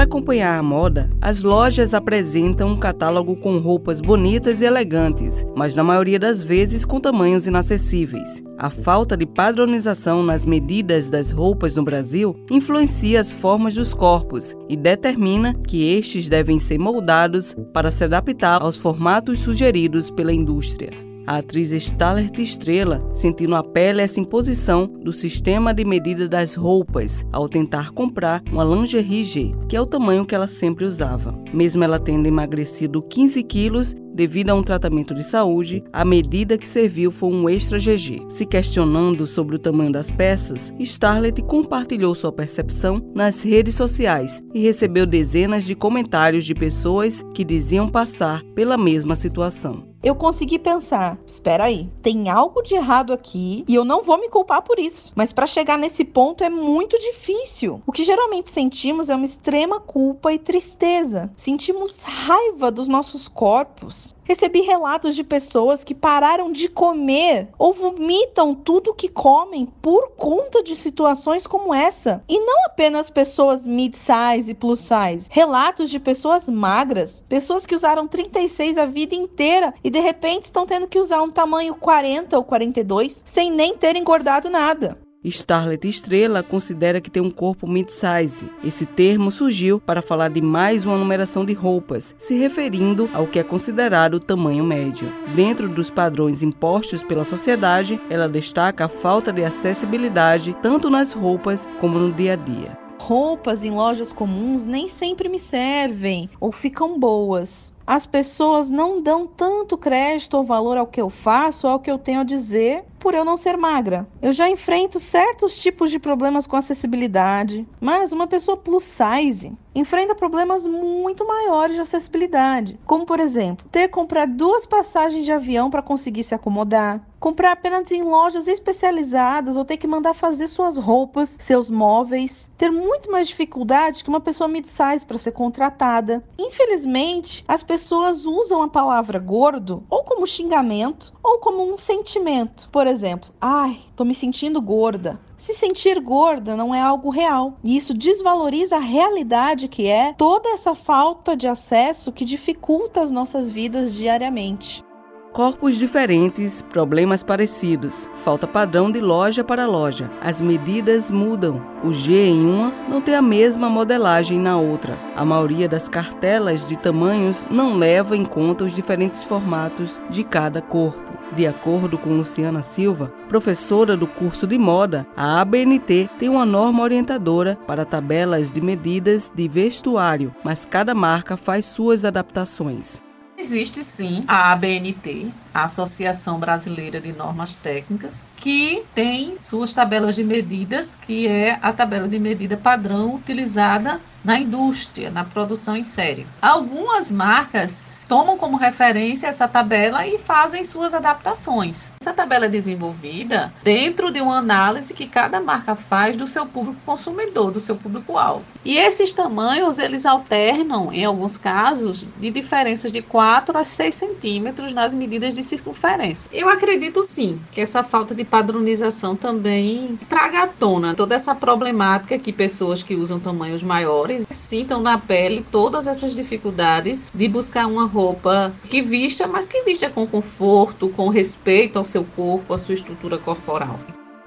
Para 0.00 0.06
acompanhar 0.06 0.58
a 0.58 0.62
moda, 0.62 1.10
as 1.20 1.42
lojas 1.42 1.92
apresentam 1.92 2.70
um 2.70 2.76
catálogo 2.78 3.36
com 3.36 3.58
roupas 3.58 4.00
bonitas 4.00 4.62
e 4.62 4.64
elegantes, 4.64 5.44
mas 5.54 5.76
na 5.76 5.84
maioria 5.84 6.18
das 6.18 6.42
vezes 6.42 6.86
com 6.86 6.98
tamanhos 6.98 7.46
inacessíveis. 7.46 8.42
A 8.56 8.70
falta 8.70 9.14
de 9.14 9.26
padronização 9.26 10.22
nas 10.22 10.46
medidas 10.46 11.10
das 11.10 11.30
roupas 11.30 11.76
no 11.76 11.84
Brasil 11.84 12.34
influencia 12.50 13.20
as 13.20 13.34
formas 13.34 13.74
dos 13.74 13.92
corpos 13.92 14.56
e 14.70 14.74
determina 14.74 15.52
que 15.52 15.92
estes 15.92 16.30
devem 16.30 16.58
ser 16.58 16.78
moldados 16.78 17.54
para 17.70 17.90
se 17.90 18.02
adaptar 18.02 18.62
aos 18.62 18.78
formatos 18.78 19.40
sugeridos 19.40 20.10
pela 20.10 20.32
indústria. 20.32 21.09
A 21.26 21.36
atriz 21.36 21.70
Starlet 21.72 22.40
Estrela 22.40 23.02
sentiu 23.14 23.48
na 23.48 23.62
pele 23.62 24.02
essa 24.02 24.20
imposição 24.20 24.86
do 24.86 25.12
sistema 25.12 25.72
de 25.72 25.84
medida 25.84 26.28
das 26.28 26.54
roupas 26.54 27.24
ao 27.32 27.48
tentar 27.48 27.90
comprar 27.92 28.42
uma 28.50 28.64
lingerie 28.64 29.24
G, 29.24 29.54
que 29.68 29.76
é 29.76 29.80
o 29.80 29.86
tamanho 29.86 30.24
que 30.24 30.34
ela 30.34 30.48
sempre 30.48 30.84
usava. 30.84 31.38
Mesmo 31.52 31.84
ela 31.84 31.98
tendo 31.98 32.26
emagrecido 32.26 33.02
15 33.02 33.42
quilos, 33.44 33.94
devido 34.14 34.50
a 34.50 34.54
um 34.54 34.62
tratamento 34.62 35.14
de 35.14 35.22
saúde, 35.22 35.82
a 35.92 36.04
medida 36.04 36.58
que 36.58 36.66
serviu 36.66 37.10
foi 37.10 37.30
um 37.30 37.48
extra 37.48 37.78
GG. 37.78 38.26
Se 38.28 38.44
questionando 38.44 39.26
sobre 39.26 39.56
o 39.56 39.58
tamanho 39.58 39.92
das 39.92 40.10
peças, 40.10 40.72
Starlet 40.78 41.40
compartilhou 41.42 42.14
sua 42.14 42.32
percepção 42.32 43.00
nas 43.14 43.42
redes 43.42 43.74
sociais 43.74 44.42
e 44.52 44.60
recebeu 44.60 45.06
dezenas 45.06 45.64
de 45.64 45.74
comentários 45.74 46.44
de 46.44 46.54
pessoas 46.54 47.24
que 47.34 47.44
diziam 47.44 47.88
passar 47.88 48.42
pela 48.54 48.76
mesma 48.76 49.14
situação 49.14 49.89
eu 50.02 50.14
consegui 50.14 50.58
pensar: 50.58 51.18
espera 51.26 51.64
aí, 51.64 51.88
tem 52.02 52.28
algo 52.28 52.62
de 52.62 52.74
errado 52.74 53.12
aqui 53.12 53.64
e 53.68 53.74
eu 53.74 53.84
não 53.84 54.02
vou 54.02 54.18
me 54.18 54.28
culpar 54.28 54.62
por 54.62 54.78
isso. 54.78 55.12
Mas 55.14 55.32
para 55.32 55.46
chegar 55.46 55.78
nesse 55.78 56.04
ponto 56.04 56.42
é 56.42 56.48
muito 56.48 56.98
difícil. 56.98 57.82
O 57.86 57.92
que 57.92 58.04
geralmente 58.04 58.50
sentimos 58.50 59.08
é 59.08 59.14
uma 59.14 59.24
extrema 59.24 59.80
culpa 59.80 60.32
e 60.32 60.38
tristeza. 60.38 61.30
Sentimos 61.36 62.02
raiva 62.02 62.70
dos 62.70 62.88
nossos 62.88 63.28
corpos. 63.28 64.14
Recebi 64.30 64.60
relatos 64.60 65.16
de 65.16 65.24
pessoas 65.24 65.82
que 65.82 65.92
pararam 65.92 66.52
de 66.52 66.68
comer 66.68 67.48
ou 67.58 67.72
vomitam 67.72 68.54
tudo 68.54 68.94
que 68.94 69.08
comem 69.08 69.66
por 69.82 70.12
conta 70.12 70.62
de 70.62 70.76
situações 70.76 71.48
como 71.48 71.74
essa. 71.74 72.22
E 72.28 72.38
não 72.38 72.66
apenas 72.66 73.10
pessoas 73.10 73.66
mid-size 73.66 74.52
e 74.52 74.54
plus-size. 74.54 75.28
Relatos 75.30 75.90
de 75.90 75.98
pessoas 75.98 76.48
magras, 76.48 77.24
pessoas 77.28 77.66
que 77.66 77.74
usaram 77.74 78.06
36 78.06 78.78
a 78.78 78.86
vida 78.86 79.16
inteira 79.16 79.74
e 79.82 79.89
de 79.90 80.00
repente 80.00 80.44
estão 80.44 80.64
tendo 80.64 80.86
que 80.86 80.98
usar 80.98 81.20
um 81.22 81.30
tamanho 81.30 81.74
40 81.74 82.36
ou 82.36 82.44
42 82.44 83.22
sem 83.26 83.50
nem 83.50 83.76
ter 83.76 83.96
engordado 83.96 84.48
nada. 84.48 84.96
Starlet 85.22 85.86
Estrela 85.86 86.42
considera 86.42 86.98
que 86.98 87.10
tem 87.10 87.22
um 87.22 87.30
corpo 87.30 87.66
mid-size. 87.66 88.50
Esse 88.64 88.86
termo 88.86 89.30
surgiu 89.30 89.78
para 89.78 90.00
falar 90.00 90.30
de 90.30 90.40
mais 90.40 90.86
uma 90.86 90.96
numeração 90.96 91.44
de 91.44 91.52
roupas, 91.52 92.14
se 92.18 92.34
referindo 92.34 93.10
ao 93.12 93.26
que 93.26 93.38
é 93.38 93.42
considerado 93.42 94.14
o 94.14 94.20
tamanho 94.20 94.64
médio. 94.64 95.12
Dentro 95.34 95.68
dos 95.68 95.90
padrões 95.90 96.42
impostos 96.42 97.02
pela 97.02 97.24
sociedade, 97.24 98.00
ela 98.08 98.28
destaca 98.28 98.86
a 98.86 98.88
falta 98.88 99.30
de 99.30 99.44
acessibilidade 99.44 100.56
tanto 100.62 100.88
nas 100.88 101.12
roupas 101.12 101.68
como 101.78 101.98
no 101.98 102.12
dia 102.12 102.32
a 102.32 102.36
dia. 102.36 102.78
Roupas 102.98 103.62
em 103.62 103.70
lojas 103.70 104.12
comuns 104.12 104.64
nem 104.64 104.88
sempre 104.88 105.28
me 105.28 105.38
servem 105.38 106.30
ou 106.40 106.50
ficam 106.50 106.98
boas 106.98 107.74
as 107.90 108.06
pessoas 108.06 108.70
não 108.70 109.02
dão 109.02 109.26
tanto 109.26 109.76
crédito 109.76 110.36
ou 110.36 110.44
valor 110.44 110.78
ao 110.78 110.86
que 110.86 111.00
eu 111.00 111.10
faço, 111.10 111.66
ao 111.66 111.80
que 111.80 111.90
eu 111.90 111.98
tenho 111.98 112.20
a 112.20 112.24
dizer, 112.24 112.84
por 113.00 113.14
eu 113.14 113.24
não 113.24 113.36
ser 113.36 113.56
magra. 113.56 114.06
Eu 114.22 114.32
já 114.32 114.48
enfrento 114.48 115.00
certos 115.00 115.58
tipos 115.58 115.90
de 115.90 115.98
problemas 115.98 116.46
com 116.46 116.54
acessibilidade, 116.54 117.66
mas 117.80 118.12
uma 118.12 118.26
pessoa 118.26 118.56
plus 118.56 118.84
size 118.84 119.56
enfrenta 119.74 120.14
problemas 120.14 120.66
muito 120.66 121.26
maiores 121.26 121.76
de 121.76 121.82
acessibilidade, 121.82 122.78
como 122.84 123.06
por 123.06 123.20
exemplo, 123.20 123.66
ter 123.70 123.82
que 123.82 123.94
comprar 123.94 124.26
duas 124.26 124.66
passagens 124.66 125.24
de 125.24 125.32
avião 125.32 125.70
para 125.70 125.82
conseguir 125.82 126.24
se 126.24 126.34
acomodar, 126.34 127.00
comprar 127.20 127.52
apenas 127.52 127.92
em 127.92 128.02
lojas 128.02 128.48
especializadas 128.48 129.56
ou 129.56 129.64
ter 129.64 129.76
que 129.76 129.86
mandar 129.86 130.14
fazer 130.14 130.48
suas 130.48 130.76
roupas, 130.76 131.36
seus 131.38 131.70
móveis, 131.70 132.50
ter 132.56 132.70
muito 132.70 133.10
mais 133.10 133.28
dificuldade 133.28 134.02
que 134.02 134.08
uma 134.08 134.20
pessoa 134.20 134.48
mid-size 134.48 135.06
para 135.06 135.18
ser 135.18 135.32
contratada. 135.32 136.24
Infelizmente, 136.38 137.44
as 137.46 137.62
pessoas 137.62 138.24
usam 138.24 138.62
a 138.62 138.68
palavra 138.68 139.18
gordo 139.18 139.84
ou 139.88 140.02
como 140.02 140.26
xingamento 140.26 141.12
ou 141.22 141.38
como 141.38 141.70
um 141.70 141.76
sentimento. 141.76 142.68
Por 142.70 142.86
exemplo, 142.90 143.30
ai, 143.40 143.78
tô 143.96 144.04
me 144.04 144.14
sentindo 144.14 144.60
gorda. 144.60 145.18
Se 145.38 145.54
sentir 145.54 145.98
gorda 146.00 146.54
não 146.54 146.74
é 146.74 146.80
algo 146.80 147.08
real, 147.08 147.54
e 147.64 147.76
isso 147.76 147.94
desvaloriza 147.94 148.76
a 148.76 148.80
realidade 148.80 149.68
que 149.68 149.86
é 149.86 150.12
toda 150.12 150.50
essa 150.50 150.74
falta 150.74 151.34
de 151.34 151.46
acesso 151.46 152.12
que 152.12 152.24
dificulta 152.24 153.00
as 153.00 153.10
nossas 153.10 153.50
vidas 153.50 153.94
diariamente. 153.94 154.84
Corpos 155.32 155.76
diferentes, 155.76 156.60
problemas 156.60 157.22
parecidos. 157.22 158.10
Falta 158.16 158.48
padrão 158.48 158.90
de 158.90 159.00
loja 159.00 159.44
para 159.44 159.64
loja. 159.64 160.10
As 160.20 160.40
medidas 160.40 161.08
mudam. 161.08 161.64
O 161.84 161.92
G 161.92 162.12
em 162.12 162.44
uma 162.44 162.72
não 162.88 163.00
tem 163.00 163.14
a 163.14 163.22
mesma 163.22 163.70
modelagem 163.70 164.40
na 164.40 164.58
outra. 164.58 164.98
A 165.14 165.24
maioria 165.24 165.68
das 165.68 165.88
cartelas 165.88 166.66
de 166.66 166.76
tamanhos 166.76 167.44
não 167.48 167.76
leva 167.76 168.16
em 168.16 168.24
conta 168.24 168.64
os 168.64 168.74
diferentes 168.74 169.24
formatos 169.24 170.00
de 170.10 170.24
cada 170.24 170.60
corpo. 170.60 171.16
De 171.36 171.46
acordo 171.46 171.96
com 171.96 172.16
Luciana 172.16 172.60
Silva, 172.60 173.12
professora 173.28 173.96
do 173.96 174.08
curso 174.08 174.48
de 174.48 174.58
moda, 174.58 175.06
a 175.16 175.40
ABNT 175.40 176.10
tem 176.18 176.28
uma 176.28 176.44
norma 176.44 176.82
orientadora 176.82 177.56
para 177.68 177.84
tabelas 177.84 178.50
de 178.50 178.60
medidas 178.60 179.32
de 179.32 179.46
vestuário, 179.46 180.34
mas 180.42 180.66
cada 180.66 180.92
marca 180.92 181.36
faz 181.36 181.66
suas 181.66 182.04
adaptações. 182.04 183.00
Existe 183.40 183.82
sim. 183.82 184.22
A 184.28 184.52
ABNT, 184.52 185.32
a 185.52 185.64
Associação 185.64 186.38
Brasileira 186.38 187.00
de 187.00 187.12
Normas 187.12 187.56
Técnicas, 187.56 188.28
que 188.36 188.84
tem 188.94 189.38
suas 189.38 189.74
tabelas 189.74 190.14
de 190.16 190.24
medidas, 190.24 190.96
que 191.02 191.26
é 191.26 191.58
a 191.62 191.72
tabela 191.72 192.08
de 192.08 192.18
medida 192.18 192.56
padrão 192.56 193.14
utilizada 193.14 194.00
na 194.24 194.38
indústria, 194.38 195.10
na 195.10 195.24
produção 195.24 195.76
em 195.76 195.84
série. 195.84 196.26
Algumas 196.40 197.10
marcas 197.10 198.04
tomam 198.06 198.36
como 198.36 198.56
referência 198.56 199.26
essa 199.26 199.48
tabela 199.48 200.06
e 200.06 200.18
fazem 200.18 200.62
suas 200.62 200.94
adaptações. 200.94 201.90
Essa 202.00 202.12
tabela 202.12 202.44
é 202.44 202.48
desenvolvida 202.48 203.52
dentro 203.62 204.10
de 204.10 204.20
uma 204.20 204.38
análise 204.38 204.92
que 204.92 205.06
cada 205.06 205.40
marca 205.40 205.74
faz 205.74 206.16
do 206.16 206.26
seu 206.26 206.44
público 206.46 206.80
consumidor, 206.84 207.50
do 207.50 207.60
seu 207.60 207.76
público-alvo. 207.76 208.44
E 208.64 208.76
esses 208.76 209.12
tamanhos, 209.12 209.78
eles 209.78 210.04
alternam, 210.04 210.92
em 210.92 211.04
alguns 211.04 211.36
casos, 211.36 212.06
de 212.18 212.30
diferenças 212.30 212.92
de 212.92 213.00
4 213.00 213.56
a 213.56 213.64
6 213.64 213.94
centímetros 213.94 214.72
nas 214.72 214.92
medidas 214.92 215.32
de 215.32 215.39
circunferência. 215.42 216.30
Eu 216.32 216.48
acredito 216.48 217.02
sim 217.02 217.40
que 217.52 217.60
essa 217.60 217.82
falta 217.82 218.14
de 218.14 218.24
padronização 218.24 219.16
também 219.16 219.98
traga 220.08 220.44
à 220.44 220.46
tona 220.46 220.94
toda 220.94 221.14
essa 221.14 221.34
problemática 221.34 222.18
que 222.18 222.32
pessoas 222.32 222.82
que 222.82 222.94
usam 222.94 223.20
tamanhos 223.20 223.62
maiores 223.62 224.26
sintam 224.30 224.80
na 224.80 224.98
pele 224.98 225.44
todas 225.50 225.86
essas 225.86 226.14
dificuldades 226.14 227.08
de 227.14 227.28
buscar 227.28 227.66
uma 227.66 227.86
roupa 227.86 228.52
que 228.64 228.82
vista, 228.82 229.26
mas 229.26 229.46
que 229.46 229.62
vista 229.62 229.88
com 229.88 230.06
conforto, 230.06 230.88
com 230.88 231.08
respeito 231.08 231.78
ao 231.78 231.84
seu 231.84 232.04
corpo, 232.04 232.54
à 232.54 232.58
sua 232.58 232.74
estrutura 232.74 233.18
corporal. 233.18 233.78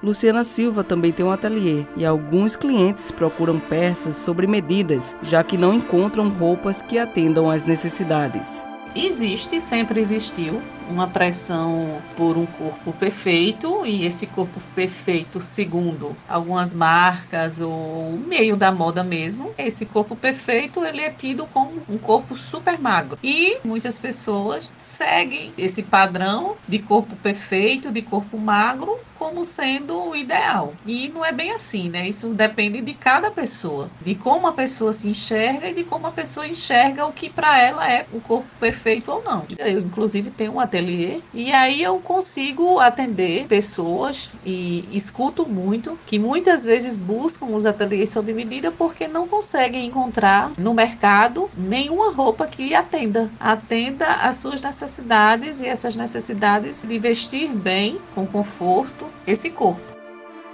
Luciana 0.04 0.44
Silva 0.44 0.84
também 0.84 1.12
tem 1.12 1.24
um 1.24 1.30
ateliê 1.30 1.86
e 1.96 2.04
alguns 2.04 2.54
clientes 2.54 3.10
procuram 3.10 3.58
peças 3.58 4.16
sobre 4.16 4.46
medidas, 4.46 5.16
já 5.22 5.42
que 5.42 5.56
não 5.56 5.72
encontram 5.72 6.28
roupas 6.28 6.82
que 6.82 6.98
atendam 6.98 7.50
às 7.50 7.64
necessidades. 7.64 8.62
Existe, 8.94 9.60
sempre 9.60 10.00
existiu, 10.00 10.60
uma 10.88 11.08
pressão 11.08 12.02
por 12.16 12.36
um 12.36 12.46
corpo 12.46 12.92
perfeito 12.92 13.84
e 13.86 14.04
esse 14.04 14.26
corpo 14.26 14.60
perfeito, 14.74 15.40
segundo 15.40 16.16
algumas 16.28 16.74
marcas 16.74 17.60
ou 17.60 18.12
meio 18.12 18.56
da 18.56 18.70
moda 18.72 19.02
mesmo, 19.02 19.52
esse 19.56 19.86
corpo 19.86 20.14
perfeito 20.16 20.84
ele 20.84 21.00
é 21.00 21.10
tido 21.10 21.46
como 21.46 21.82
um 21.88 21.98
corpo 21.98 22.36
super 22.36 22.78
magro 22.78 23.18
e 23.22 23.58
muitas 23.64 23.98
pessoas 23.98 24.72
seguem 24.76 25.52
esse 25.56 25.82
padrão 25.82 26.56
de 26.68 26.78
corpo 26.78 27.16
perfeito, 27.16 27.90
de 27.90 28.02
corpo 28.02 28.38
magro 28.38 28.98
como 29.14 29.44
sendo 29.44 30.10
o 30.10 30.16
ideal. 30.16 30.74
E 30.84 31.08
não 31.08 31.24
é 31.24 31.32
bem 31.32 31.52
assim, 31.52 31.88
né? 31.88 32.06
Isso 32.08 32.28
depende 32.28 32.80
de 32.80 32.92
cada 32.94 33.30
pessoa, 33.30 33.88
de 34.02 34.14
como 34.14 34.46
a 34.46 34.52
pessoa 34.52 34.92
se 34.92 35.08
enxerga 35.08 35.70
e 35.70 35.74
de 35.74 35.84
como 35.84 36.06
a 36.06 36.10
pessoa 36.10 36.46
enxerga 36.46 37.06
o 37.06 37.12
que 37.12 37.30
para 37.30 37.58
ela 37.58 37.90
é 37.90 38.06
o 38.12 38.20
corpo 38.20 38.48
perfeito 38.60 39.10
ou 39.10 39.22
não. 39.22 39.46
Eu 39.58 39.78
inclusive 39.78 40.30
tenho 40.30 40.52
uma 40.52 40.66
ateliê 40.74 41.20
e 41.32 41.52
aí 41.52 41.82
eu 41.82 41.98
consigo 42.00 42.80
atender 42.80 43.46
pessoas 43.46 44.30
e 44.44 44.84
escuto 44.92 45.48
muito 45.48 45.98
que 46.06 46.18
muitas 46.18 46.64
vezes 46.64 46.96
buscam 46.96 47.46
os 47.46 47.64
ateliês 47.64 48.10
sob 48.10 48.32
medida 48.32 48.72
porque 48.72 49.06
não 49.06 49.28
conseguem 49.28 49.86
encontrar 49.86 50.52
no 50.58 50.74
mercado 50.74 51.48
nenhuma 51.56 52.12
roupa 52.12 52.46
que 52.46 52.74
atenda, 52.74 53.30
atenda 53.38 54.06
às 54.06 54.38
suas 54.38 54.60
necessidades 54.60 55.60
e 55.60 55.66
essas 55.66 55.94
necessidades 55.94 56.82
de 56.82 56.98
vestir 56.98 57.48
bem, 57.48 57.98
com 58.14 58.26
conforto, 58.26 59.06
esse 59.26 59.50
corpo. 59.50 59.93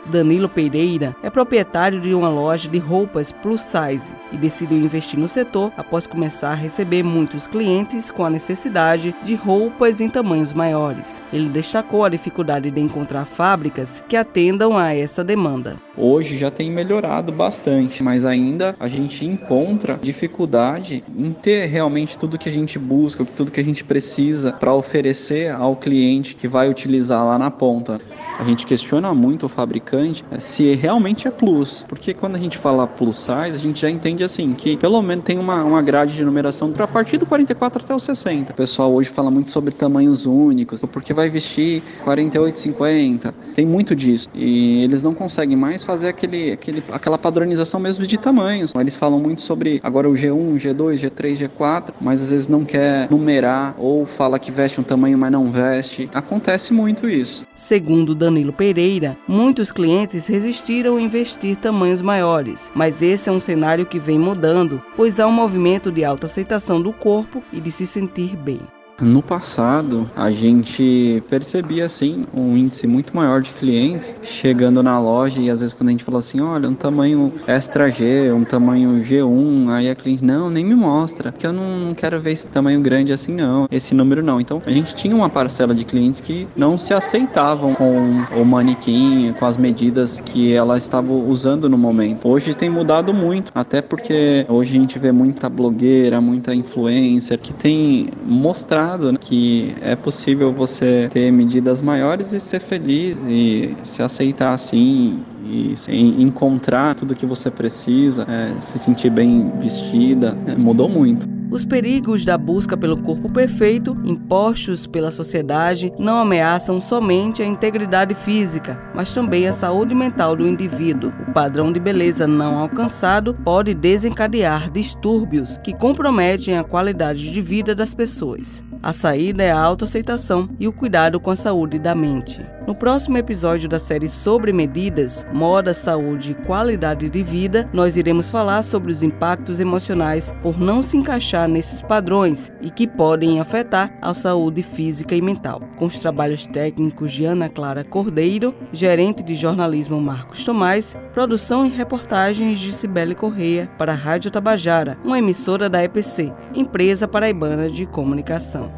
Danilo 0.06 0.48
Pereira 0.48 1.14
é 1.22 1.28
proprietário 1.28 2.00
de 2.00 2.14
uma 2.14 2.28
loja 2.28 2.68
de 2.68 2.78
roupas 2.78 3.32
plus 3.32 3.60
size 3.60 4.14
e 4.32 4.36
decidiu 4.36 4.78
investir 4.78 5.18
no 5.18 5.28
setor 5.28 5.72
após 5.76 6.06
começar 6.06 6.50
a 6.50 6.54
receber 6.54 7.02
muitos 7.02 7.46
clientes 7.46 8.10
com 8.10 8.24
a 8.24 8.30
necessidade 8.30 9.14
de 9.22 9.34
roupas 9.34 10.00
em 10.00 10.08
tamanhos 10.08 10.54
maiores. 10.54 11.20
Ele 11.32 11.48
destacou 11.48 12.04
a 12.04 12.08
dificuldade 12.08 12.70
de 12.70 12.80
encontrar 12.80 13.24
fábricas 13.24 14.02
que 14.08 14.16
atendam 14.16 14.76
a 14.76 14.94
essa 14.94 15.22
demanda. 15.22 15.76
Hoje 15.96 16.38
já 16.38 16.50
tem 16.50 16.70
melhorado 16.70 17.30
bastante, 17.30 18.02
mas 18.02 18.24
ainda 18.24 18.74
a 18.80 18.88
gente 18.88 19.26
encontra 19.26 19.98
dificuldade 20.00 21.04
em 21.16 21.32
ter 21.32 21.66
realmente 21.66 22.16
tudo 22.16 22.38
que 22.38 22.48
a 22.48 22.52
gente 22.52 22.78
busca, 22.78 23.24
tudo 23.24 23.52
que 23.52 23.60
a 23.60 23.64
gente 23.64 23.84
precisa 23.84 24.52
para 24.52 24.72
oferecer 24.72 25.52
ao 25.52 25.76
cliente 25.76 26.34
que 26.34 26.48
vai 26.48 26.70
utilizar 26.70 27.24
lá 27.24 27.38
na 27.38 27.50
ponta. 27.50 28.00
A 28.38 28.44
gente 28.44 28.64
questiona 28.64 29.12
muito 29.12 29.44
o 29.44 29.48
fabricante 29.48 29.89
eh, 29.96 30.40
se 30.40 30.74
realmente 30.74 31.26
é 31.26 31.30
plus, 31.30 31.84
porque 31.88 32.14
quando 32.14 32.36
a 32.36 32.38
gente 32.38 32.58
fala 32.58 32.86
plus 32.86 33.16
size, 33.16 33.56
a 33.56 33.58
gente 33.58 33.80
já 33.80 33.90
entende 33.90 34.22
assim 34.22 34.54
que 34.54 34.76
pelo 34.76 35.00
menos 35.02 35.24
tem 35.24 35.38
uma, 35.38 35.62
uma 35.64 35.82
grade 35.82 36.14
de 36.14 36.24
numeração 36.24 36.72
para 36.72 36.86
partir 36.86 37.18
do 37.18 37.26
44 37.26 37.84
até 37.84 37.94
o 37.94 37.98
60. 37.98 38.52
O 38.52 38.56
pessoal 38.56 38.92
hoje 38.92 39.08
fala 39.08 39.30
muito 39.30 39.50
sobre 39.50 39.72
tamanhos 39.72 40.26
únicos, 40.26 40.82
porque 40.92 41.12
vai 41.12 41.28
vestir 41.28 41.82
48, 42.04 42.58
50. 42.58 43.34
Tem 43.54 43.66
muito 43.66 43.94
disso 43.94 44.28
e 44.34 44.82
eles 44.82 45.02
não 45.02 45.14
conseguem 45.14 45.56
mais 45.56 45.82
fazer 45.82 46.08
aquele, 46.08 46.52
aquele, 46.52 46.82
aquela 46.92 47.18
padronização 47.18 47.80
mesmo 47.80 48.06
de 48.06 48.18
tamanhos. 48.18 48.72
Eles 48.74 48.96
falam 48.96 49.18
muito 49.18 49.42
sobre 49.42 49.80
agora 49.82 50.08
o 50.08 50.12
G1, 50.12 50.56
G2, 50.56 51.10
G3, 51.10 51.48
G4, 51.48 51.94
mas 52.00 52.22
às 52.22 52.30
vezes 52.30 52.48
não 52.48 52.64
quer 52.64 53.10
numerar 53.10 53.74
ou 53.78 54.06
fala 54.06 54.38
que 54.38 54.50
veste 54.50 54.80
um 54.80 54.84
tamanho, 54.84 55.18
mas 55.18 55.32
não 55.32 55.50
veste. 55.50 56.08
Acontece 56.14 56.72
muito 56.72 57.08
isso. 57.08 57.44
Segundo 57.54 58.14
Danilo 58.14 58.52
Pereira, 58.52 59.16
muitos 59.26 59.72
clientes 59.80 60.26
resistiram 60.26 60.98
a 60.98 61.00
investir 61.00 61.56
tamanhos 61.56 62.02
maiores, 62.02 62.70
mas 62.74 63.00
esse 63.00 63.30
é 63.30 63.32
um 63.32 63.40
cenário 63.40 63.86
que 63.86 63.98
vem 63.98 64.18
mudando, 64.18 64.82
pois 64.94 65.18
há 65.18 65.26
um 65.26 65.32
movimento 65.32 65.90
de 65.90 66.04
autoaceitação 66.04 66.82
do 66.82 66.92
corpo 66.92 67.42
e 67.50 67.62
de 67.62 67.72
se 67.72 67.86
sentir 67.86 68.36
bem. 68.36 68.60
No 69.00 69.22
passado, 69.22 70.10
a 70.14 70.30
gente 70.30 71.22
percebia 71.30 71.86
assim 71.86 72.26
um 72.34 72.54
índice 72.54 72.86
muito 72.86 73.16
maior 73.16 73.40
de 73.40 73.50
clientes 73.50 74.14
chegando 74.22 74.82
na 74.82 75.00
loja 75.00 75.40
e 75.40 75.48
às 75.48 75.60
vezes 75.60 75.74
quando 75.74 75.88
a 75.88 75.92
gente 75.92 76.04
falou 76.04 76.18
assim, 76.18 76.38
olha, 76.40 76.68
um 76.68 76.74
tamanho 76.74 77.32
extra 77.46 77.88
G, 77.88 78.30
um 78.30 78.44
tamanho 78.44 79.02
G1, 79.02 79.70
aí 79.70 79.88
a 79.88 79.94
cliente, 79.94 80.22
não, 80.22 80.50
nem 80.50 80.64
me 80.64 80.74
mostra, 80.74 81.32
que 81.32 81.46
eu 81.46 81.52
não, 81.52 81.78
não 81.78 81.94
quero 81.94 82.20
ver 82.20 82.32
esse 82.32 82.46
tamanho 82.46 82.80
grande 82.82 83.10
assim 83.10 83.34
não, 83.34 83.66
esse 83.70 83.94
número 83.94 84.22
não. 84.22 84.38
Então, 84.38 84.60
a 84.66 84.70
gente 84.70 84.94
tinha 84.94 85.16
uma 85.16 85.30
parcela 85.30 85.74
de 85.74 85.84
clientes 85.84 86.20
que 86.20 86.46
não 86.54 86.76
se 86.76 86.92
aceitavam 86.92 87.74
com 87.74 88.26
o 88.36 88.44
manequim, 88.44 89.34
com 89.38 89.46
as 89.46 89.56
medidas 89.56 90.20
que 90.26 90.52
ela 90.52 90.76
estava 90.76 91.10
usando 91.10 91.70
no 91.70 91.78
momento. 91.78 92.28
Hoje 92.28 92.54
tem 92.54 92.68
mudado 92.68 93.14
muito, 93.14 93.50
até 93.54 93.80
porque 93.80 94.44
hoje 94.46 94.76
a 94.76 94.80
gente 94.80 94.98
vê 94.98 95.10
muita 95.10 95.48
blogueira, 95.48 96.20
muita 96.20 96.54
influencer 96.54 97.38
que 97.38 97.54
tem 97.54 98.08
mostrado 98.26 98.89
né, 98.98 99.18
que 99.20 99.74
é 99.80 99.94
possível 99.94 100.52
você 100.52 101.08
ter 101.12 101.30
medidas 101.30 101.82
maiores 101.82 102.32
e 102.32 102.40
ser 102.40 102.60
feliz 102.60 103.16
e 103.28 103.74
se 103.82 104.02
aceitar 104.02 104.52
assim 104.52 105.22
e 105.44 105.74
encontrar 106.22 106.94
tudo 106.94 107.14
que 107.14 107.26
você 107.26 107.50
precisa, 107.50 108.24
é, 108.28 108.60
se 108.60 108.78
sentir 108.78 109.10
bem 109.10 109.50
vestida, 109.58 110.36
é, 110.46 110.54
mudou 110.54 110.88
muito. 110.88 111.28
Os 111.50 111.64
perigos 111.64 112.24
da 112.24 112.38
busca 112.38 112.76
pelo 112.76 113.02
corpo 113.02 113.28
perfeito, 113.28 113.98
impostos 114.04 114.86
pela 114.86 115.10
sociedade, 115.10 115.92
não 115.98 116.18
ameaçam 116.18 116.80
somente 116.80 117.42
a 117.42 117.44
integridade 117.44 118.14
física, 118.14 118.80
mas 118.94 119.12
também 119.12 119.48
a 119.48 119.52
saúde 119.52 119.92
mental 119.92 120.36
do 120.36 120.46
indivíduo. 120.46 121.12
O 121.28 121.32
padrão 121.32 121.72
de 121.72 121.80
beleza 121.80 122.24
não 122.24 122.60
alcançado 122.60 123.34
pode 123.34 123.74
desencadear 123.74 124.70
distúrbios 124.70 125.56
que 125.56 125.76
comprometem 125.76 126.56
a 126.56 126.62
qualidade 126.62 127.32
de 127.32 127.40
vida 127.40 127.74
das 127.74 127.94
pessoas. 127.94 128.62
A 128.82 128.94
saída 128.94 129.42
é 129.42 129.50
a 129.50 129.60
autoaceitação 129.60 130.48
e 130.58 130.66
o 130.66 130.72
cuidado 130.72 131.20
com 131.20 131.30
a 131.30 131.36
saúde 131.36 131.78
da 131.78 131.94
mente. 131.94 132.40
No 132.66 132.74
próximo 132.74 133.16
episódio 133.16 133.68
da 133.68 133.78
série 133.78 134.08
sobre 134.08 134.52
medidas, 134.52 135.26
moda, 135.32 135.72
saúde 135.72 136.32
e 136.32 136.46
qualidade 136.46 137.08
de 137.08 137.22
vida, 137.22 137.68
nós 137.72 137.96
iremos 137.96 138.28
falar 138.28 138.62
sobre 138.62 138.92
os 138.92 139.02
impactos 139.02 139.60
emocionais 139.60 140.32
por 140.42 140.60
não 140.60 140.82
se 140.82 140.96
encaixar 140.96 141.48
nesses 141.48 141.80
padrões 141.80 142.52
e 142.60 142.70
que 142.70 142.86
podem 142.86 143.40
afetar 143.40 143.96
a 144.00 144.12
saúde 144.12 144.62
física 144.62 145.14
e 145.14 145.22
mental. 145.22 145.62
Com 145.76 145.86
os 145.86 145.98
trabalhos 145.98 146.46
técnicos 146.46 147.12
de 147.12 147.24
Ana 147.24 147.48
Clara 147.48 147.82
Cordeiro, 147.82 148.54
gerente 148.72 149.22
de 149.22 149.34
jornalismo 149.34 150.00
Marcos 150.00 150.44
Tomás, 150.44 150.94
produção 151.14 151.64
e 151.64 151.70
reportagens 151.70 152.58
de 152.58 152.72
Cibele 152.72 153.14
Correia 153.14 153.70
para 153.78 153.92
a 153.92 153.96
Rádio 153.96 154.30
Tabajara, 154.30 154.98
uma 155.02 155.18
emissora 155.18 155.68
da 155.68 155.82
EPC, 155.82 156.32
Empresa 156.54 157.08
Paraibana 157.08 157.70
de 157.70 157.86
Comunicação. 157.86 158.70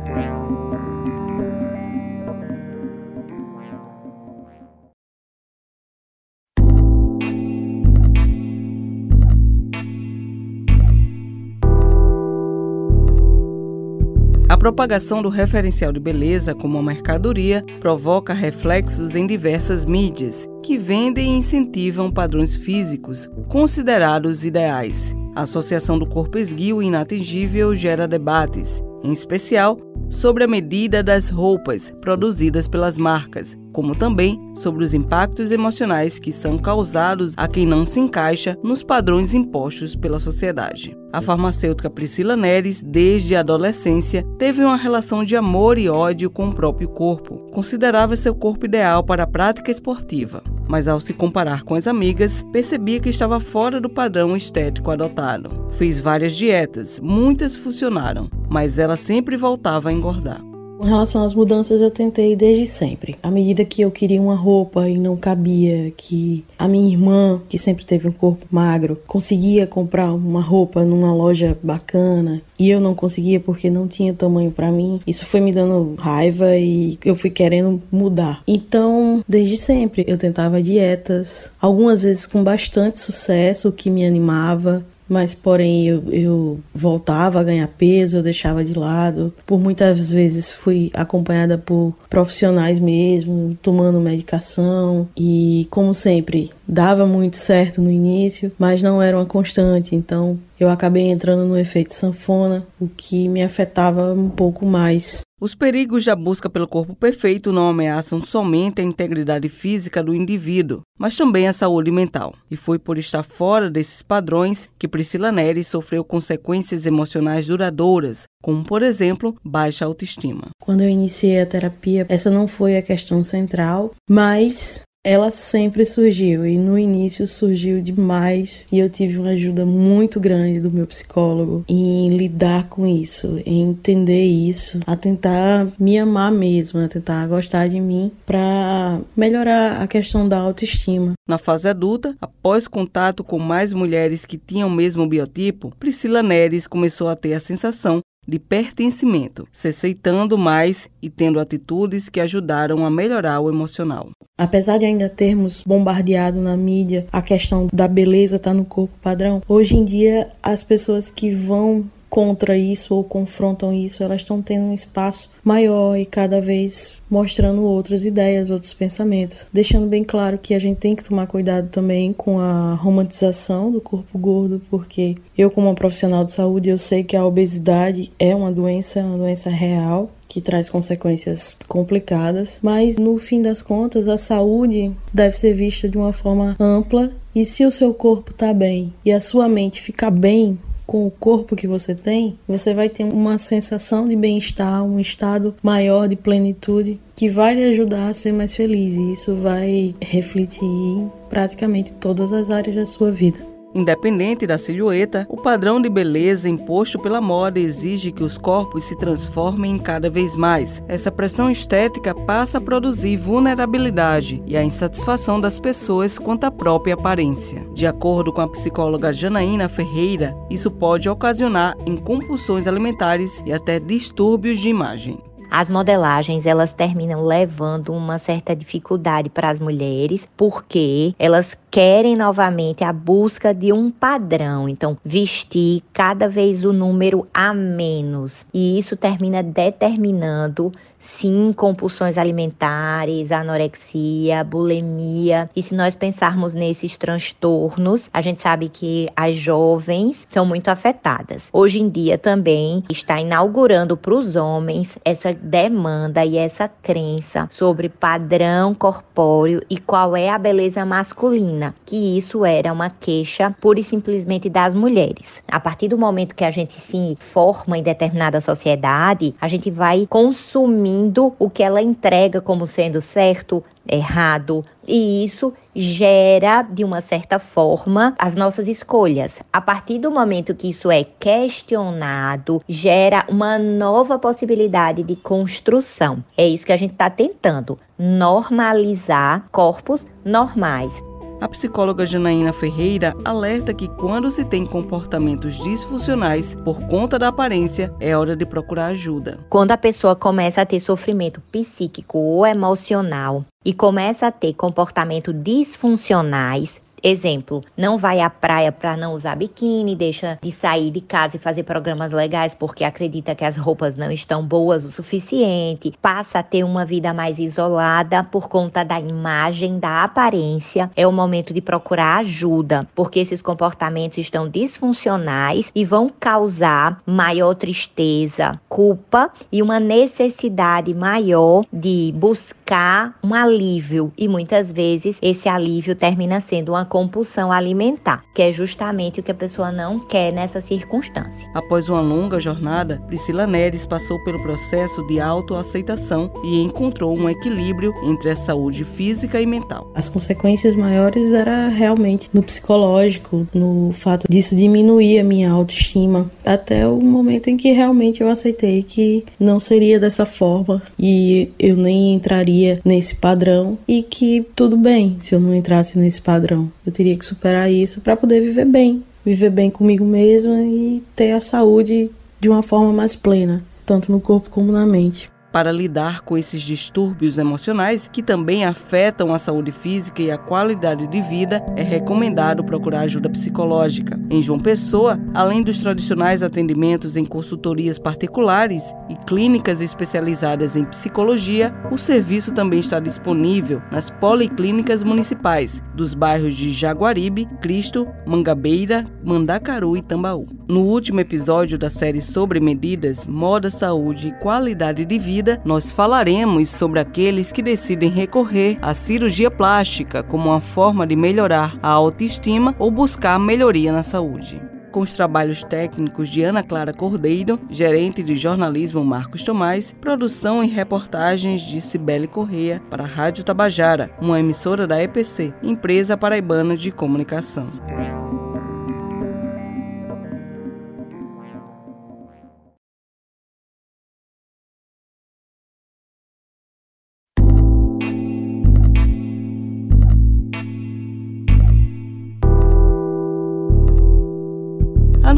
Propagação 14.63 15.21
do 15.21 15.29
referencial 15.29 15.93
de 15.93 15.99
beleza 15.99 16.55
como 16.55 16.79
uma 16.79 16.93
mercadoria 16.93 17.65
provoca 17.81 18.33
reflexos 18.33 19.17
em 19.17 19.27
diversas 19.27 19.85
mídias, 19.85 20.47
que 20.63 20.79
vendem 20.79 21.35
e 21.35 21.39
incentivam 21.39 22.13
padrões 22.13 22.55
físicos 22.55 23.29
considerados 23.49 24.45
ideais. 24.45 25.13
A 25.35 25.41
associação 25.43 25.99
do 25.99 26.07
corpo 26.07 26.39
esguio 26.39 26.81
e 26.81 26.87
inatingível 26.87 27.75
gera 27.75 28.07
debates, 28.07 28.81
em 29.03 29.11
especial 29.11 29.81
sobre 30.09 30.45
a 30.45 30.49
medida 30.49 31.03
das 31.03 31.29
roupas 31.29 31.91
produzidas 32.01 32.69
pelas 32.69 32.97
marcas, 32.97 33.59
como 33.73 33.95
também 33.95 34.39
sobre 34.55 34.85
os 34.85 34.93
impactos 34.93 35.51
emocionais 35.51 36.19
que 36.19 36.31
são 36.31 36.59
causados 36.59 37.35
a 37.37 37.49
quem 37.49 37.67
não 37.67 37.87
se 37.87 37.99
encaixa 37.99 38.57
nos 38.63 38.83
padrões 38.83 39.35
impostos 39.35 39.97
pela 39.97 40.21
sociedade. 40.21 40.97
A 41.13 41.21
farmacêutica 41.21 41.91
Priscila 41.91 42.37
Neres, 42.37 42.83
desde 42.83 43.37
a 43.37 43.41
adolescência, 43.41 44.27
teve 44.39 44.65
uma 44.65 44.77
relação 44.77 45.25
de 45.25 45.37
amor 45.37 45.77
e 45.77 45.89
ódio 45.89 46.31
com 46.31 46.49
o 46.49 46.55
próprio 46.55 46.89
corpo. 46.89 47.37
Considerava 47.53 48.17
seu 48.17 48.35
corpo 48.35 48.65
ideal 48.65 49.05
para 49.05 49.25
a 49.25 49.27
prática 49.27 49.71
esportiva, 49.71 50.43
mas 50.69 50.89
ao 50.89 51.01
se 51.01 51.13
comparar 51.13 51.65
com 51.65 51.75
as 51.75 51.87
amigas, 51.87 52.43
percebia 52.51 52.99
que 52.99 53.11
estava 53.11 53.39
fora 53.39 53.81
do 53.81 53.91
padrão 53.91 54.35
estético 54.35 54.91
adotado. 54.91 55.51
Fez 55.73 56.01
várias 56.01 56.35
dietas, 56.35 56.99
muitas 56.99 57.57
funcionaram, 57.57 58.31
mas 58.49 58.79
ela 58.79 58.97
sempre 58.97 59.37
voltava 59.37 59.91
a 59.91 59.93
engordar. 59.93 60.52
Com 60.83 60.89
relação 60.89 61.23
às 61.23 61.33
mudanças, 61.33 61.81
eu 61.81 61.93
tentei 61.93 62.35
desde 62.35 62.67
sempre. 62.67 63.15
À 63.23 63.31
medida 63.31 63.65
que 63.65 63.83
eu 63.83 63.91
queria 63.93 64.21
uma 64.21 64.35
roupa 64.35 64.89
e 64.89 64.99
não 64.99 65.17
cabia, 65.17 65.93
que 65.97 66.45
a 66.59 66.67
minha 66.67 66.91
irmã, 66.91 67.41
que 67.49 67.57
sempre 67.57 67.85
teve 67.85 68.09
um 68.09 68.13
corpo 68.13 68.45
magro, 68.51 69.01
conseguia 69.07 69.65
comprar 69.65 70.13
uma 70.13 70.41
roupa 70.41 70.83
numa 70.83 71.15
loja 71.15 71.57
bacana 71.63 72.43
e 72.59 72.69
eu 72.69 72.81
não 72.81 72.97
conseguia 72.97 73.39
porque 73.39 73.71
não 73.71 73.87
tinha 73.87 74.13
tamanho 74.13 74.51
para 74.51 74.73
mim, 74.73 75.01
isso 75.07 75.25
foi 75.25 75.41
me 75.41 75.53
dando 75.53 75.95
raiva 75.95 76.57
e 76.57 76.99
eu 77.05 77.15
fui 77.15 77.31
querendo 77.31 77.81
mudar. 77.91 78.43
Então, 78.45 79.23
desde 79.29 79.59
sempre, 79.59 80.05
eu 80.09 80.19
tentava 80.19 80.61
dietas, 80.61 81.49
algumas 81.61 82.03
vezes 82.03 82.27
com 82.27 82.43
bastante 82.43 82.99
sucesso, 82.99 83.69
o 83.69 83.73
que 83.73 83.89
me 83.89 84.05
animava 84.05 84.85
mas 85.13 85.35
porém 85.35 85.87
eu, 85.87 86.03
eu 86.11 86.61
voltava 86.75 87.39
a 87.39 87.45
ganhar 87.45 87.69
peso, 87.69 88.17
eu 88.17 88.23
deixava 88.23 88.65
de 88.65 88.73
lado. 88.73 89.33
Por 89.47 89.61
muitas 89.61 90.11
vezes 90.11 90.51
fui 90.51 90.91
acompanhada 90.95 91.59
por 91.59 91.95
profissionais 92.09 92.79
mesmo, 92.79 93.57
tomando 93.63 94.01
medicação 94.01 95.09
e, 95.17 95.67
como 95.71 95.93
sempre, 95.93 96.51
dava 96.67 97.07
muito 97.07 97.37
certo 97.37 97.83
no 97.83 97.91
início, 97.91 98.51
mas 98.59 98.81
não 98.81 99.03
era 99.03 99.17
uma 99.17 99.27
constante, 99.27 99.95
então 99.95 100.39
eu 100.63 100.71
acabei 100.71 101.11
entrando 101.11 101.45
no 101.45 101.59
efeito 101.59 101.93
sanfona, 101.95 102.67
o 102.81 102.89
que 102.89 103.29
me 103.29 103.43
afetava 103.43 104.13
um 104.13 104.31
pouco 104.31 104.65
mais. 104.65 105.23
Os 105.41 105.57
perigos 105.57 106.05
da 106.05 106.15
busca 106.15 106.49
pelo 106.49 106.69
corpo 106.69 106.95
perfeito 106.95 107.53
não 107.53 107.69
ameaçam 107.69 108.23
somente 108.23 108.81
a 108.81 108.85
integridade 108.85 109.49
física 109.49 110.01
do 110.01 110.15
indivíduo, 110.15 110.83
mas 110.97 111.17
também 111.17 111.49
a 111.49 111.53
saúde 111.53 111.91
mental. 111.91 112.33
E 112.49 112.55
foi 112.55 112.79
por 112.79 112.97
estar 112.97 113.25
fora 113.25 113.69
desses 113.69 114.03
padrões 114.03 114.69
que 114.79 114.87
Priscila 114.87 115.33
Neri 115.33 115.65
sofreu 115.65 116.05
consequências 116.05 116.87
emocionais 116.87 117.49
duradouras, 117.49 118.23
como, 118.41 118.63
por 118.63 118.83
exemplo, 118.83 119.35
baixa 119.45 119.85
autoestima. 119.85 120.51
Quando 120.63 120.83
eu 120.83 120.89
iniciei 120.89 121.41
a 121.41 121.47
terapia, 121.47 122.07
essa 122.09 122.31
não 122.31 122.47
foi 122.47 122.77
a 122.77 122.83
questão 122.83 123.25
central, 123.25 123.91
mas 124.09 124.83
ela 125.05 125.33
sempre 125.33 125.85
surgiu 125.85 126.47
e 126.47 126.57
no 126.57 126.79
início 126.79 127.27
surgiu 127.27 127.83
demais 127.83 128.67
e 128.71 128.79
eu 128.79 128.89
tive 128.89 129.19
uma 129.19 129.31
ajuda 129.31 129.67
muito 129.67 130.21
grande 130.21 130.61
do 130.61 130.71
meu 130.71 130.87
psicólogo 130.87 131.65
em 131.69 132.09
lidar 132.17 132.69
com 132.69 132.87
isso, 132.87 133.41
em 133.45 133.63
entender 133.63 134.25
isso, 134.25 134.79
a 134.87 134.95
tentar 134.95 135.67
me 135.79 135.99
amar 135.99 136.31
mesmo, 136.31 136.79
a 136.81 136.89
tentar 136.89 137.27
gostar 137.27 137.69
de 137.69 137.81
mim 137.81 138.13
para 138.25 139.01
melhorar 139.17 139.83
a 139.83 139.89
questão 139.89 140.29
da 140.29 140.39
autoestima. 140.39 141.15
Na 141.29 141.37
fase 141.37 141.69
adulta, 141.69 142.17
após 142.21 142.69
contato 142.69 143.25
com 143.25 143.41
mais 143.41 143.73
mulheres 143.73 144.25
que 144.25 144.39
tinham 144.39 144.69
o 144.69 144.73
mesmo 144.73 145.07
biotipo, 145.07 145.73
Priscila 145.81 146.23
Neres 146.23 146.69
começou 146.69 147.09
a 147.09 147.17
ter 147.17 147.35
a 147.35 147.41
sensação 147.41 148.01
de 148.27 148.39
pertencimento, 148.39 149.47
se 149.51 149.69
aceitando 149.69 150.39
mais 150.39 150.89
e 151.03 151.11
tendo 151.11 151.41
atitudes 151.41 152.09
que 152.09 152.21
ajudaram 152.21 152.87
a 152.87 152.91
melhorar 152.91 153.41
o 153.41 153.51
emocional. 153.51 154.11
Apesar 154.39 154.79
de 154.79 154.87
ainda 154.87 155.09
termos 155.09 155.63
bombardeado 155.67 156.41
na 156.41 156.57
mídia 156.57 157.07
a 157.13 157.21
questão 157.21 157.69
da 157.73 157.89
beleza 157.89 158.37
estar 158.37 158.51
tá 158.51 158.55
no 158.55 158.65
corpo 158.65 158.95
padrão, 159.03 159.43
hoje 159.49 159.77
em 159.77 159.85
dia 159.85 160.31
as 160.43 160.63
pessoas 160.63 161.11
que 161.11 161.35
vão 161.35 161.85
contra 162.13 162.59
isso 162.59 162.95
ou 162.95 163.03
confrontam 163.03 163.73
isso, 163.73 164.05
elas 164.05 164.21
estão 164.21 164.43
tendo 164.43 164.67
um 164.67 164.75
espaço 164.75 165.31
maior 165.43 165.97
e 165.97 166.05
cada 166.05 166.43
vez 166.43 167.01
mostrando 167.11 167.63
outras 167.63 168.05
ideias, 168.05 168.51
outros 168.51 168.75
pensamentos, 168.75 169.49
deixando 169.51 169.87
bem 169.87 170.05
claro 170.05 170.37
que 170.37 170.53
a 170.53 170.59
gente 170.59 170.77
tem 170.77 170.95
que 170.95 171.03
tomar 171.03 171.27
cuidado 171.27 171.71
também 171.71 172.13
com 172.13 172.39
a 172.39 172.75
romantização 172.75 173.73
do 173.73 173.81
corpo 173.81 174.19
gordo, 174.19 174.61
porque 174.69 175.15
eu 175.39 175.51
como 175.51 175.69
uma 175.69 175.75
profissional 175.75 176.23
de 176.23 176.33
saúde, 176.33 176.69
eu 176.69 176.77
sei 176.77 177.03
que 177.03 177.17
a 177.17 177.25
obesidade 177.25 178.11
é 178.19 178.37
uma 178.37 178.53
doença, 178.53 179.01
uma 179.01 179.17
doença 179.17 179.49
real 179.49 180.11
que 180.29 180.43
traz 180.43 180.69
consequências 180.69 181.57
complicadas, 181.67 182.59
mas 182.61 182.99
no 182.99 183.17
fim 183.17 183.41
das 183.41 183.63
contas 183.63 184.07
a 184.07 184.19
saúde 184.19 184.93
deve 185.15 185.39
ser 185.39 185.55
vista 185.55 185.89
de 185.89 185.97
uma 185.97 186.13
forma 186.13 186.57
ampla 186.61 187.11
e 187.35 187.43
se 187.43 187.65
o 187.65 187.71
seu 187.71 187.95
corpo 187.95 188.33
está 188.33 188.53
bem 188.53 188.93
e 189.03 189.11
a 189.11 189.19
sua 189.19 189.49
mente 189.49 189.81
ficar 189.81 190.11
bem, 190.11 190.59
com 190.87 191.07
o 191.07 191.11
corpo 191.11 191.57
que 191.57 191.67
você 191.67 191.95
tem, 191.95 192.39
você 192.47 192.75
vai 192.75 192.89
ter 192.89 193.05
uma 193.05 193.39
sensação 193.39 194.09
de 194.09 194.17
bem-estar, 194.17 194.83
um 194.85 194.99
estado 194.99 195.55
maior 195.63 196.09
de 196.09 196.17
plenitude 196.17 197.01
que 197.15 197.29
vai 197.29 197.55
lhe 197.55 197.65
ajudar 197.65 198.09
a 198.09 198.15
ser 198.15 198.33
mais 198.33 198.55
feliz 198.55 198.95
e 198.95 199.13
isso 199.13 199.37
vai 199.37 199.95
refletir 200.01 200.65
em 200.65 201.11
praticamente 201.29 201.93
todas 201.95 202.33
as 202.33 202.51
áreas 202.51 202.77
da 202.77 202.87
sua 202.87 203.11
vida. 203.11 203.52
Independente 203.75 204.47
da 204.47 204.59
silhueta, 204.59 205.27
o 205.31 205.37
padrão 205.37 205.81
de 205.81 205.89
beleza 205.89 206.49
imposto 206.49 206.99
pela 206.99 207.21
moda 207.21 207.59
exige 207.59 208.13
que 208.13 208.23
os 208.23 208.37
corpos 208.37 208.85
se 208.85 208.97
transformem 208.97 209.79
cada 209.79 210.11
vez 210.11 210.37
mais. 210.37 210.83
Essa 210.87 211.11
pressão 211.11 211.51
estética 211.51 212.15
passa 212.15 212.59
a 212.59 212.61
produzir 212.61 213.17
vulnerabilidade 213.17 214.43
e 214.47 214.57
a 214.57 214.63
insatisfação 214.63 215.41
das 215.41 215.59
pessoas 215.59 216.19
quanto 216.19 216.45
à 216.45 216.51
própria 216.51 216.95
aparência. 216.95 217.67
De 217.73 217.87
acordo 217.87 218.33
com 218.33 218.43
a 218.43 218.49
psicóloga 218.49 219.13
Janaína 219.13 219.69
Ferreira, 219.69 220.37
isso 220.51 220.71
pode 220.71 221.09
ocasionar 221.09 221.75
em 221.87 221.97
compulsões 221.97 222.67
alimentares 222.67 223.43
e 223.47 223.53
até 223.53 223.81
distúrbios 223.81 224.61
de 224.61 224.69
imagem. 224.69 225.19
As 225.55 225.69
modelagens, 225.69 226.47
elas 226.47 226.73
terminam 226.73 227.27
levando 227.27 227.93
uma 227.93 228.19
certa 228.19 228.57
dificuldade 228.57 229.29
para 229.29 229.51
as 229.51 229.61
mulheres, 229.61 230.27
porque 230.35 231.15
elas 231.19 231.55
querem 231.73 232.15
novamente 232.15 232.85
a 232.85 232.93
busca 232.93 233.55
de 233.55 233.73
um 233.73 233.91
padrão. 233.91 234.69
Então, 234.69 234.99
vestir 235.03 235.83
cada 235.91 236.29
vez 236.29 236.65
o 236.65 236.73
número 236.73 237.27
a 237.33 237.55
menos. 237.55 238.45
E 238.53 238.79
isso 238.79 238.95
termina 238.95 239.43
determinando 239.43 240.71
sim 241.03 241.53
compulsões 241.53 242.17
alimentares, 242.17 243.33
anorexia, 243.33 244.45
bulimia. 244.45 245.51
E 245.55 245.63
se 245.63 245.75
nós 245.75 245.97
pensarmos 245.97 246.55
nesses 246.55 246.97
transtornos, 246.97 248.09
a 248.13 248.21
gente 248.21 248.41
sabe 248.41 248.69
que 248.69 249.09
as 249.17 249.37
jovens 249.37 250.27
são 250.31 250.47
muito 250.47 250.69
afetadas. 250.69 251.51
Hoje 251.53 251.81
em 251.81 251.89
dia 251.89 252.17
também 252.17 252.85
está 252.91 253.21
inaugurando 253.21 253.97
para 253.97 254.15
os 254.15 254.37
homens 254.37 254.99
essa 255.05 255.33
demanda 255.33 256.25
e 256.25 256.37
essa 256.37 256.69
crença 256.69 257.49
sobre 257.51 257.89
padrão 257.89 258.75
corpóreo 258.75 259.61
e 259.69 259.79
qual 259.79 260.17
é 260.17 260.31
a 260.31 260.39
beleza 260.39 260.85
masculina, 260.85 261.62
que 261.85 262.19
isso 262.19 262.45
era 262.45 262.73
uma 262.73 262.91
queixa 262.91 263.55
pura 263.61 263.81
e 263.81 263.85
simplesmente 263.85 264.49
das 264.49 264.75
mulheres. 264.75 265.43
A 265.49 265.61
partir 265.61 265.89
do 265.89 265.99
momento 265.99 266.35
que 266.35 266.45
a 266.45 266.51
gente 266.51 266.75
se 266.75 267.17
forma 267.19 267.79
em 267.79 267.83
determinada 267.83 268.41
sociedade, 268.41 269.35
a 269.41 269.49
gente 269.49 269.71
vai 269.71 270.07
consumir 270.09 270.63
assumindo 270.63 271.35
o 271.39 271.51
que 271.51 271.63
ela 271.63 271.81
entrega 271.83 272.41
como 272.41 272.67
sendo 272.67 273.01
certo, 273.01 273.65
errado, 273.89 274.65
e 274.87 275.25
isso 275.25 275.53
gera, 275.75 276.63
de 276.63 276.85
uma 276.85 277.01
certa 277.01 277.39
forma, 277.39 278.15
as 278.19 278.35
nossas 278.35 278.69
escolhas. 278.69 279.41
A 279.53 279.61
partir 279.61 279.99
do 279.99 280.11
momento 280.11 280.55
que 280.55 280.71
isso 280.71 280.91
é 280.91 281.05
questionado, 281.05 282.63
gera 282.69 283.25
uma 283.29 283.59
nova 283.59 284.19
possibilidade 284.19 285.03
de 285.03 285.17
construção. 285.17 286.23
É 286.37 286.47
isso 286.47 286.67
que 286.67 286.73
a 286.73 286.77
gente 286.77 286.93
está 286.93 287.09
tentando: 287.09 287.79
normalizar 287.99 289.49
corpos 289.51 290.07
normais. 290.25 291.12
A 291.43 291.49
psicóloga 291.49 292.07
Janaína 292.07 292.53
Ferreira 292.53 293.17
alerta 293.25 293.75
que 293.75 293.89
quando 293.89 294.31
se 294.31 294.45
tem 294.45 294.65
comportamentos 294.65 295.57
disfuncionais 295.57 296.55
por 296.65 296.81
conta 296.87 297.19
da 297.19 297.27
aparência, 297.27 297.93
é 297.99 298.17
hora 298.17 298.37
de 298.37 298.47
procurar 298.47 298.87
ajuda. 298.87 299.41
Quando 299.51 299.73
a 299.73 299.77
pessoa 299.77 300.15
começa 300.15 300.63
a 300.63 300.65
ter 300.65 300.79
sofrimento 300.79 301.43
psíquico 301.51 302.17
ou 302.17 302.47
emocional 302.47 303.45
e 303.65 303.75
começa 303.75 304.29
a 304.29 304.31
ter 304.31 304.53
comportamentos 304.53 305.35
disfuncionais, 305.43 306.81
Exemplo, 307.05 307.65
não 307.77 307.99
vai 307.99 308.21
à 308.21 308.31
praia 308.31 308.71
para 308.71 308.97
não 308.97 309.13
usar 309.13 309.35
biquíni, 309.35 309.97
deixa 309.97 310.39
de 310.41 310.53
sair 310.53 310.91
de 310.93 311.01
casa 311.01 311.37
e 311.37 311.41
fazer 311.41 311.65
programas 311.65 312.13
legais 312.13 312.55
porque 312.55 312.85
acredita 312.85 313.35
que 313.35 313.45
as 313.45 313.57
roupas 313.57 313.97
não 313.97 314.13
estão 314.13 314.47
boas 314.47 314.85
o 314.85 314.91
suficiente, 314.91 315.93
passa 316.01 316.39
a 316.39 316.43
ter 316.45 316.63
uma 316.63 316.85
vida 316.85 317.13
mais 317.13 317.41
isolada 317.41 318.23
por 318.23 318.49
conta 318.49 318.85
da 318.85 319.01
imagem, 319.01 319.81
da 319.81 320.05
aparência. 320.05 320.91
É 320.95 321.05
o 321.05 321.13
momento 321.13 321.53
de 321.53 321.61
procurar 321.61 322.19
ajuda, 322.19 322.87
porque 322.95 323.19
esses 323.19 323.43
comportamentos 323.43 324.19
estão 324.19 324.49
disfuncionais 324.49 325.73
e 325.75 325.85
vão 325.85 326.09
causar 326.09 327.03
maior 327.05 327.55
tristeza, 327.55 328.61
culpa 328.69 329.31
e 329.51 329.61
uma 329.61 329.81
necessidade 329.81 330.95
maior 330.95 331.65
de 331.73 332.13
buscar 332.15 333.19
um 333.25 333.35
alívio. 333.35 334.13
E 334.17 334.29
muitas 334.29 334.71
vezes 334.71 335.19
esse 335.21 335.49
alívio 335.49 335.97
termina 335.97 336.39
sendo 336.39 336.73
uma 336.73 336.92
compulsão 336.93 337.51
alimentar, 337.51 338.23
que 338.35 338.43
é 338.43 338.53
justamente 338.53 339.19
o 339.19 339.23
que 339.23 339.31
a 339.31 339.35
pessoa 339.35 339.73
não 339.73 339.99
quer 339.99 340.31
nessa 340.31 340.61
circunstância. 340.61 341.49
Após 341.55 341.89
uma 341.89 342.03
longa 342.03 342.39
jornada, 342.39 343.03
Priscila 343.07 343.47
Neres 343.47 343.87
passou 343.87 344.23
pelo 344.23 344.43
processo 344.43 345.03
de 345.07 345.19
autoaceitação 345.19 346.31
e 346.45 346.61
encontrou 346.61 347.17
um 347.17 347.31
equilíbrio 347.31 347.95
entre 348.05 348.29
a 348.29 348.37
saúde 348.37 348.85
física 348.85 349.41
e 349.41 349.47
mental. 349.47 349.91
As 349.95 350.11
consequências 350.11 350.77
maiores 350.77 351.33
era 351.33 351.69
realmente 351.69 352.29
no 352.31 352.43
psicológico, 352.43 353.47
no 353.55 353.91
fato 353.95 354.27
disso 354.29 354.55
diminuir 354.55 355.19
a 355.19 355.25
minha 355.25 355.51
autoestima, 355.51 356.31
até 356.45 356.87
o 356.87 357.01
momento 357.01 357.49
em 357.49 357.57
que 357.57 357.73
realmente 357.73 358.21
eu 358.21 358.29
aceitei 358.29 358.83
que 358.83 359.25
não 359.41 359.59
seria 359.59 359.99
dessa 359.99 360.27
forma 360.27 360.83
e 360.99 361.51
eu 361.59 361.75
nem 361.75 362.13
entraria 362.13 362.83
nesse 362.85 363.15
padrão 363.15 363.79
e 363.89 364.03
que 364.03 364.47
tudo 364.55 364.77
bem 364.77 365.17
se 365.21 365.35
eu 365.35 365.41
não 365.41 365.55
entrasse 365.55 365.99
nesse 365.99 366.21
padrão. 366.21 366.71
Eu 366.85 366.93
teria 366.93 367.17
que 367.17 367.25
superar 367.25 367.71
isso 367.71 368.01
para 368.01 368.17
poder 368.17 368.41
viver 368.41 368.67
bem, 368.67 369.03
viver 369.25 369.51
bem 369.51 369.71
comigo 369.71 370.05
mesma 370.05 370.61
e 370.63 371.03
ter 371.17 371.33
a 371.33 371.41
saúde 371.41 372.11
de 372.41 372.49
uma 372.49 372.63
forma 372.63 372.93
mais 372.93 373.17
plena, 373.17 373.65
tanto 373.87 374.11
no 374.11 374.21
corpo 374.21 374.51
como 374.51 374.73
na 374.73 374.85
mente. 374.85 375.32
Para 375.53 375.71
lidar 375.71 376.23
com 376.23 376.39
esses 376.39 376.63
distúrbios 376.63 377.37
emocionais 377.37 378.09
que 378.11 378.23
também 378.23 378.65
afetam 378.65 379.35
a 379.35 379.39
saúde 379.39 379.71
física 379.71 380.23
e 380.23 380.31
a 380.31 380.39
qualidade 380.39 381.07
de 381.07 381.21
vida, 381.21 381.63
é 381.77 381.83
recomendado 381.83 382.65
procurar 382.65 383.01
ajuda 383.01 383.29
psicológica. 383.29 384.19
Em 384.31 384.41
João 384.41 384.59
Pessoa, 384.59 385.21
além 385.35 385.63
dos 385.63 385.79
tradicionais 385.79 386.43
atendimentos 386.43 387.17
em 387.17 387.25
consultorias 387.27 387.99
particulares 387.99 388.95
e 389.11 389.27
clínicas 389.27 389.83
especializadas 389.83 390.75
em 390.75 390.87
psicologia, 390.87 391.75
o 391.91 391.99
serviço 391.99 392.53
também 392.55 392.81
está 392.81 392.99
disponível 392.99 393.83
nas 393.91 394.09
policlínicas 394.09 395.03
municipais 395.03 395.83
dos 395.95 396.15
bairros 396.15 396.55
de 396.55 396.73
Jaguaribe, 396.73 397.47
Cristo, 397.61 398.09
Mangabeira, 398.25 399.05
Mandacaru 399.23 399.99
e 399.99 400.03
Tambaú. 400.03 400.47
No 400.67 400.87
último 400.87 401.21
episódio 401.21 401.77
da 401.77 401.91
série 401.91 402.23
sobre 402.23 402.59
medidas, 402.59 403.27
moda, 403.27 403.71
saúde 403.71 404.29
e 404.29 404.33
qualidade 404.41 405.05
de 405.05 405.19
vida, 405.19 405.42
seguida, 405.43 405.61
nós 405.65 405.91
falaremos 405.91 406.69
sobre 406.71 407.01
aqueles 407.01 407.51
que 407.51 407.63
decidem 407.63 408.09
recorrer 408.09 408.79
à 408.81 408.95
cirurgia 408.95 409.51
plástica 409.51 410.23
como 410.23 410.49
uma 410.51 410.61
forma 410.61 411.07
de 411.07 411.17
melhorar 411.17 411.77
a 411.83 411.89
autoestima 411.89 412.75
ou 412.79 412.91
buscar 412.91 413.39
melhoria 413.39 413.93
na 413.93 414.03
saúde. 414.03 414.63
com 414.93 415.01
os 415.01 415.15
trabalhos 415.15 415.65
técnicos 415.65 416.29
de 416.29 416.43
Ana 416.43 416.63
Clara 416.63 416.93
Cordeiro, 416.93 417.59
gerente 417.71 418.23
de 418.23 418.37
jornalismo 418.37 419.03
Marcos 419.03 419.43
Tomás, 419.43 419.91
produção 419.99 420.63
e 420.63 420.69
reportagens 420.69 421.63
de 421.63 421.81
Cibele 421.81 422.27
Correia 422.27 422.83
para 422.91 423.05
a 423.05 423.07
Rádio 423.07 423.43
Tabajara, 423.43 424.11
uma 424.21 424.39
emissora 424.39 424.87
da 424.87 425.03
EPC, 425.03 425.55
Empresa 425.63 426.15
Paraibana 426.15 426.77
de 426.77 426.93
Comunicação. 426.93 427.69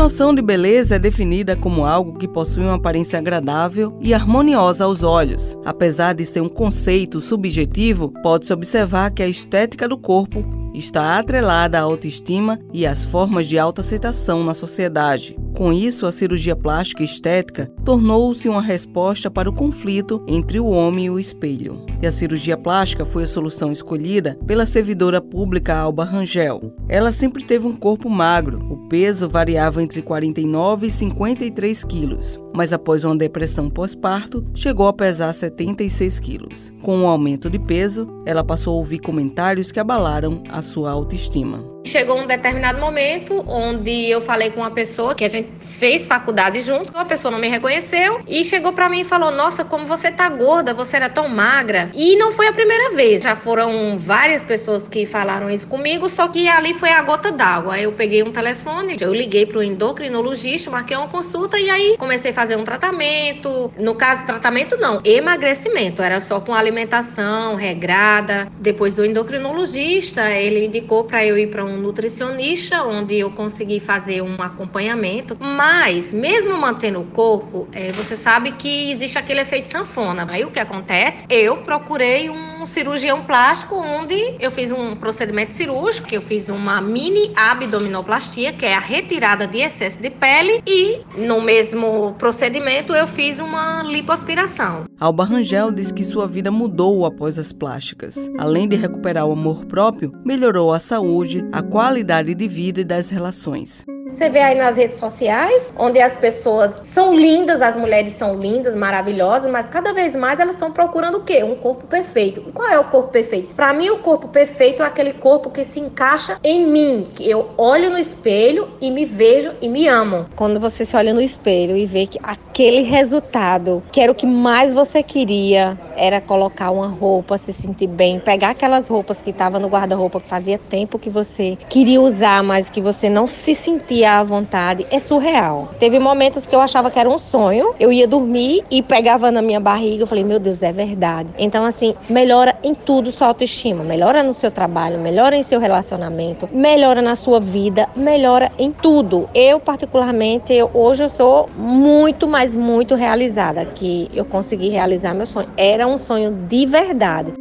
Noção 0.05 0.35
de 0.35 0.43
beleza 0.43 0.97
é 0.97 0.99
definida 0.99 1.57
como 1.57 1.87
algo 1.87 2.19
que 2.19 2.29
possui 2.29 2.63
uma 2.63 2.75
aparência 2.75 3.19
agradável 3.19 3.97
e 4.03 4.13
harmoniosa 4.13 4.85
aos 4.85 5.03
olhos. 5.03 5.57
Apesar 5.65 6.13
de 6.13 6.27
ser 6.27 6.43
um 6.43 6.49
conceito 6.49 7.23
subjetivo, 7.23 8.13
pode-se 8.23 8.53
observar 8.53 9.13
que 9.13 9.23
a 9.23 9.27
estética 9.27 9.89
do 9.89 9.97
corpo 9.97 10.45
está 10.75 11.19
atrelada 11.19 11.79
à 11.79 11.83
autoestima 11.83 12.59
e 12.71 12.85
às 12.85 13.05
formas 13.05 13.47
de 13.47 13.59
autoaceitação 13.59 14.45
na 14.45 14.53
sociedade. 14.53 15.39
Com 15.57 15.73
isso, 15.73 16.05
a 16.05 16.11
cirurgia 16.11 16.57
plástica 16.57 17.05
estética 17.05 17.71
tornou-se 17.85 18.49
uma 18.49 18.61
resposta 18.61 19.31
para 19.31 19.49
o 19.49 19.53
conflito 19.53 20.21
entre 20.27 20.59
o 20.59 20.67
homem 20.67 21.07
e 21.07 21.11
o 21.11 21.19
espelho. 21.19 21.87
E 22.03 22.07
a 22.07 22.13
cirurgia 22.13 22.57
plástica 22.57 23.07
foi 23.07 23.23
a 23.23 23.29
solução 23.29 23.71
escolhida 23.71 24.37
pela 24.47 24.67
servidora 24.67 25.21
pública 25.21 25.77
Alba 25.77 26.05
Rangel. 26.05 26.75
Ela 26.89 27.13
sempre 27.13 27.45
teve 27.45 27.69
um 27.69 27.77
corpo 27.77 28.11
magro, 28.11 28.74
peso 28.89 29.29
variava 29.29 29.83
entre 29.83 30.03
49 30.03 30.87
e 30.87 30.91
53 30.91 31.85
quilos, 31.85 32.41
mas 32.55 32.73
após 32.73 33.03
uma 33.03 33.17
depressão 33.17 33.69
pós-parto, 33.69 34.47
chegou 34.55 34.87
a 34.87 34.93
pesar 34.93 35.33
76 35.33 36.21
quilos. 36.21 36.73
Com 36.83 37.03
o 37.03 37.07
aumento 37.07 37.51
de 37.51 37.59
peso, 37.59 38.09
ela 38.25 38.45
passou 38.45 38.75
a 38.75 38.77
ouvir 38.77 39.01
comentários 39.01 39.73
que 39.73 39.81
abalaram 39.81 40.43
a 40.49 40.63
sua 40.63 40.93
autoestima. 40.93 41.75
Chegou 41.87 42.19
um 42.19 42.27
determinado 42.27 42.81
momento 42.81 43.45
onde 43.47 44.09
eu 44.09 44.21
falei 44.21 44.51
com 44.51 44.61
uma 44.61 44.71
pessoa 44.71 45.15
que 45.15 45.23
a 45.23 45.29
gente 45.29 45.51
fez 45.61 46.07
faculdade 46.07 46.63
junto, 46.63 46.97
a 46.97 47.05
pessoa 47.05 47.31
não 47.31 47.39
me 47.39 47.47
reconheceu 47.47 48.23
e 48.27 48.43
chegou 48.43 48.73
para 48.73 48.89
mim 48.89 49.01
e 49.01 49.05
falou: 49.05 49.31
"Nossa, 49.31 49.65
como 49.65 49.85
você 49.85 50.11
tá 50.11 50.29
gorda, 50.31 50.73
você 50.73 50.97
era 50.97 51.11
tão 51.11 51.29
magra". 51.29 51.91
E 51.93 52.17
não 52.17 52.33
foi 52.33 52.49
a 52.49 52.53
primeira 52.53 52.97
vez, 52.97 53.23
já 53.23 53.37
foram 53.37 53.99
várias 53.99 54.43
pessoas 54.43 54.89
que 54.89 55.05
falaram 55.05 55.51
isso 55.51 55.67
comigo, 55.67 56.09
só 56.09 56.27
que 56.29 56.49
ali 56.49 56.73
foi 56.73 56.89
a 56.89 57.03
gota 57.03 57.31
d'água. 57.31 57.79
Eu 57.79 57.93
peguei 57.93 58.23
um 58.23 58.33
telefone, 58.33 58.97
eu 58.99 59.13
liguei 59.13 59.45
pro 59.45 59.63
endocrinologista, 59.63 60.71
marquei 60.71 60.97
uma 60.97 61.09
consulta 61.09 61.59
e 61.59 61.69
aí 61.69 61.97
comecei 61.99 62.31
a 62.31 62.35
fazer 62.35 62.44
um 62.51 62.65
tratamento. 62.65 63.73
No 63.79 63.95
caso, 63.95 64.25
tratamento 64.25 64.77
não, 64.77 65.01
emagrecimento, 65.05 66.03
era 66.03 66.21
só 66.21 66.41
com 66.41 66.55
alimentação 66.55 67.55
regrada. 67.55 68.49
Depois 68.59 68.95
do 68.95 69.05
endocrinologista, 69.05 70.31
ele 70.31 70.67
indicou 70.67 71.05
para 71.05 71.25
eu 71.25 71.39
ir 71.39 71.49
para 71.49 71.65
um 71.65 71.77
nutricionista, 71.77 72.83
onde 72.83 73.17
eu 73.17 73.31
consegui 73.31 73.81
fazer 73.81 74.23
um 74.23 74.37
acompanhamento. 74.41 75.37
Mas, 75.41 76.13
mesmo 76.13 76.57
mantendo 76.57 77.01
o 77.01 77.07
corpo, 77.07 77.69
é, 77.73 77.93
você 77.93 78.17
sabe 78.17 78.53
que 78.53 78.91
existe 78.91 79.19
aquele 79.19 79.41
efeito 79.41 79.69
sanfona. 79.69 80.27
Aí 80.31 80.45
o 80.45 80.51
que 80.51 80.61
acontece? 80.61 81.25
Eu 81.29 81.59
procurei 81.59 82.31
um 82.31 82.54
cirurgião 82.67 83.25
plástico, 83.25 83.77
onde 83.77 84.37
eu 84.41 84.51
fiz 84.51 84.71
um 84.71 84.97
procedimento 84.97 85.53
cirúrgico, 85.53 86.07
que 86.07 86.17
eu 86.17 86.23
fiz 86.23 86.49
uma 86.49 86.81
mini 86.81 87.33
abdominoplastia, 87.35 88.53
que 88.53 88.67
é 88.67 88.75
a 88.75 88.81
retirada 88.81 89.47
de 89.47 89.59
excesso 89.59 90.01
de 90.01 90.11
pele, 90.11 90.63
e 90.67 91.01
no 91.17 91.41
mesmo 91.41 92.15
procedimento 92.19 92.95
eu 92.95 93.07
fiz 93.07 93.39
uma 93.41 93.83
lipoaspiração. 93.83 94.85
Alba 94.99 95.25
Rangel 95.25 95.71
diz 95.71 95.91
que 95.93 96.05
sua 96.05 96.27
vida 96.27 96.51
mudou 96.51 97.05
após 97.05 97.39
as 97.39 97.53
plásticas. 97.53 98.17
Além 98.39 98.69
de 98.69 98.77
recuperar 98.77 99.27
o 99.27 99.33
amor 99.33 99.65
próprio, 99.67 100.13
melhorou 100.25 100.73
a 100.73 100.79
saúde, 100.79 101.45
a 101.53 101.63
qualidade 101.63 102.35
de 102.35 102.49
vida 102.49 102.81
e 102.81 102.85
das 102.85 103.11
relações. 103.11 103.85
Você 104.15 104.31
vê 104.31 104.39
aí 104.39 104.57
nas 104.57 104.77
redes 104.77 104.97
sociais, 104.97 105.75
onde 105.77 106.01
as 106.01 106.17
pessoas 106.17 106.83
são 106.85 107.13
lindas, 107.13 107.61
as 107.61 107.77
mulheres 107.77 108.13
são 108.13 108.37
lindas, 108.37 108.73
maravilhosas, 108.77 109.51
mas 109.51 109.67
cada 109.67 109.93
vez 109.93 110.15
mais 110.15 110.39
elas 110.39 110.55
estão 110.55 110.71
procurando 110.71 111.19
o 111.19 111.23
quê? 111.23 111.43
Um 111.43 111.57
corpo 111.57 111.85
perfeito. 111.89 112.41
E 112.47 112.53
qual 112.53 112.69
é 112.69 112.79
o 112.79 112.85
corpo 112.85 113.09
perfeito? 113.09 113.53
Para 113.57 113.73
mim, 113.73 113.91
o 113.91 113.99
corpo 113.99 114.29
perfeito 114.29 114.85
é 114.85 114.87
aquele 114.87 115.15
corpo 115.15 115.51
que 115.51 115.65
se 115.65 115.81
encaixa 115.81 116.39
em 116.45 116.65
mim, 116.65 117.09
que 117.13 117.29
eu 117.29 117.51
olho 117.59 117.91
no 117.91 117.99
espelho 117.99 118.69
e 118.81 118.89
me 118.89 119.05
vejo 119.05 119.51
e 119.61 119.69
me 119.69 119.89
amo. 119.89 120.27
Quando 120.37 120.61
você 120.61 120.85
se 120.85 120.97
olha 120.97 121.13
no 121.13 121.21
espelho 121.21 121.77
e 121.77 121.85
vê 121.85 122.07
que 122.07 122.21
aquele 122.23 122.83
resultado, 122.83 123.83
que 123.91 124.01
era 124.01 124.13
o 124.13 124.15
que 124.15 124.27
mais 124.27 124.73
você 124.73 125.03
queria, 125.03 125.77
era 125.97 126.21
colocar 126.21 126.71
uma 126.71 126.87
roupa, 126.87 127.37
se 127.37 127.53
sentir 127.53 127.89
bem, 127.89 128.21
pegar 128.21 128.51
aquelas 128.51 128.87
roupas 128.87 129.21
que 129.21 129.31
estavam 129.31 129.59
no 129.59 129.67
guarda-roupa 129.67 130.21
que 130.21 130.29
fazia 130.29 130.57
tempo 130.57 131.01
que 131.01 131.11
você 131.11 131.59
queria 131.69 132.01
usar, 132.01 132.45
mas 132.45 132.71
que 132.71 132.81
você 132.81 133.09
não 133.09 133.27
se 133.27 133.57
sentia 133.57 134.04
à 134.05 134.23
vontade, 134.23 134.87
é 134.91 134.99
surreal. 134.99 135.69
Teve 135.79 135.99
momentos 135.99 136.47
que 136.47 136.55
eu 136.55 136.61
achava 136.61 136.91
que 136.91 136.99
era 136.99 137.09
um 137.09 137.19
sonho, 137.19 137.75
eu 137.79 137.93
ia 137.93 138.07
dormir 138.07 138.65
e 138.71 138.83
pegava 138.83 139.31
na 139.31 139.43
minha 139.43 139.61
barriga, 139.61 140.03
eu 140.03 140.07
falei, 140.07 140.25
meu 140.25 140.39
Deus, 140.39 140.63
é 140.63 140.73
verdade. 140.73 141.29
Então, 141.39 141.65
assim, 141.65 141.95
melhora 142.09 142.57
em 142.63 142.75
tudo 142.75 143.11
sua 143.11 143.29
autoestima, 143.29 143.85
melhora 143.85 144.23
no 144.23 144.33
seu 144.33 144.51
trabalho, 144.51 144.99
melhora 144.99 145.37
em 145.37 145.43
seu 145.43 145.61
relacionamento, 145.61 146.49
melhora 146.53 147.01
na 147.01 147.17
sua 147.17 147.41
vida, 147.41 147.89
melhora 147.97 148.51
em 148.59 148.71
tudo. 148.71 149.29
Eu, 149.35 149.61
particularmente, 149.61 150.53
eu, 150.53 150.71
hoje 150.73 151.03
eu 151.03 151.09
sou 151.09 151.49
muito, 151.57 152.27
mas 152.27 152.55
muito 152.55 152.95
realizada, 152.95 153.65
que 153.65 154.11
eu 154.15 154.25
consegui 154.25 154.69
realizar 154.69 155.15
meu 155.15 155.27
sonho. 155.27 155.49
Era 155.57 155.87
um 155.87 155.99
sonho 155.99 156.31
de 156.31 156.67
verdade. 156.67 157.33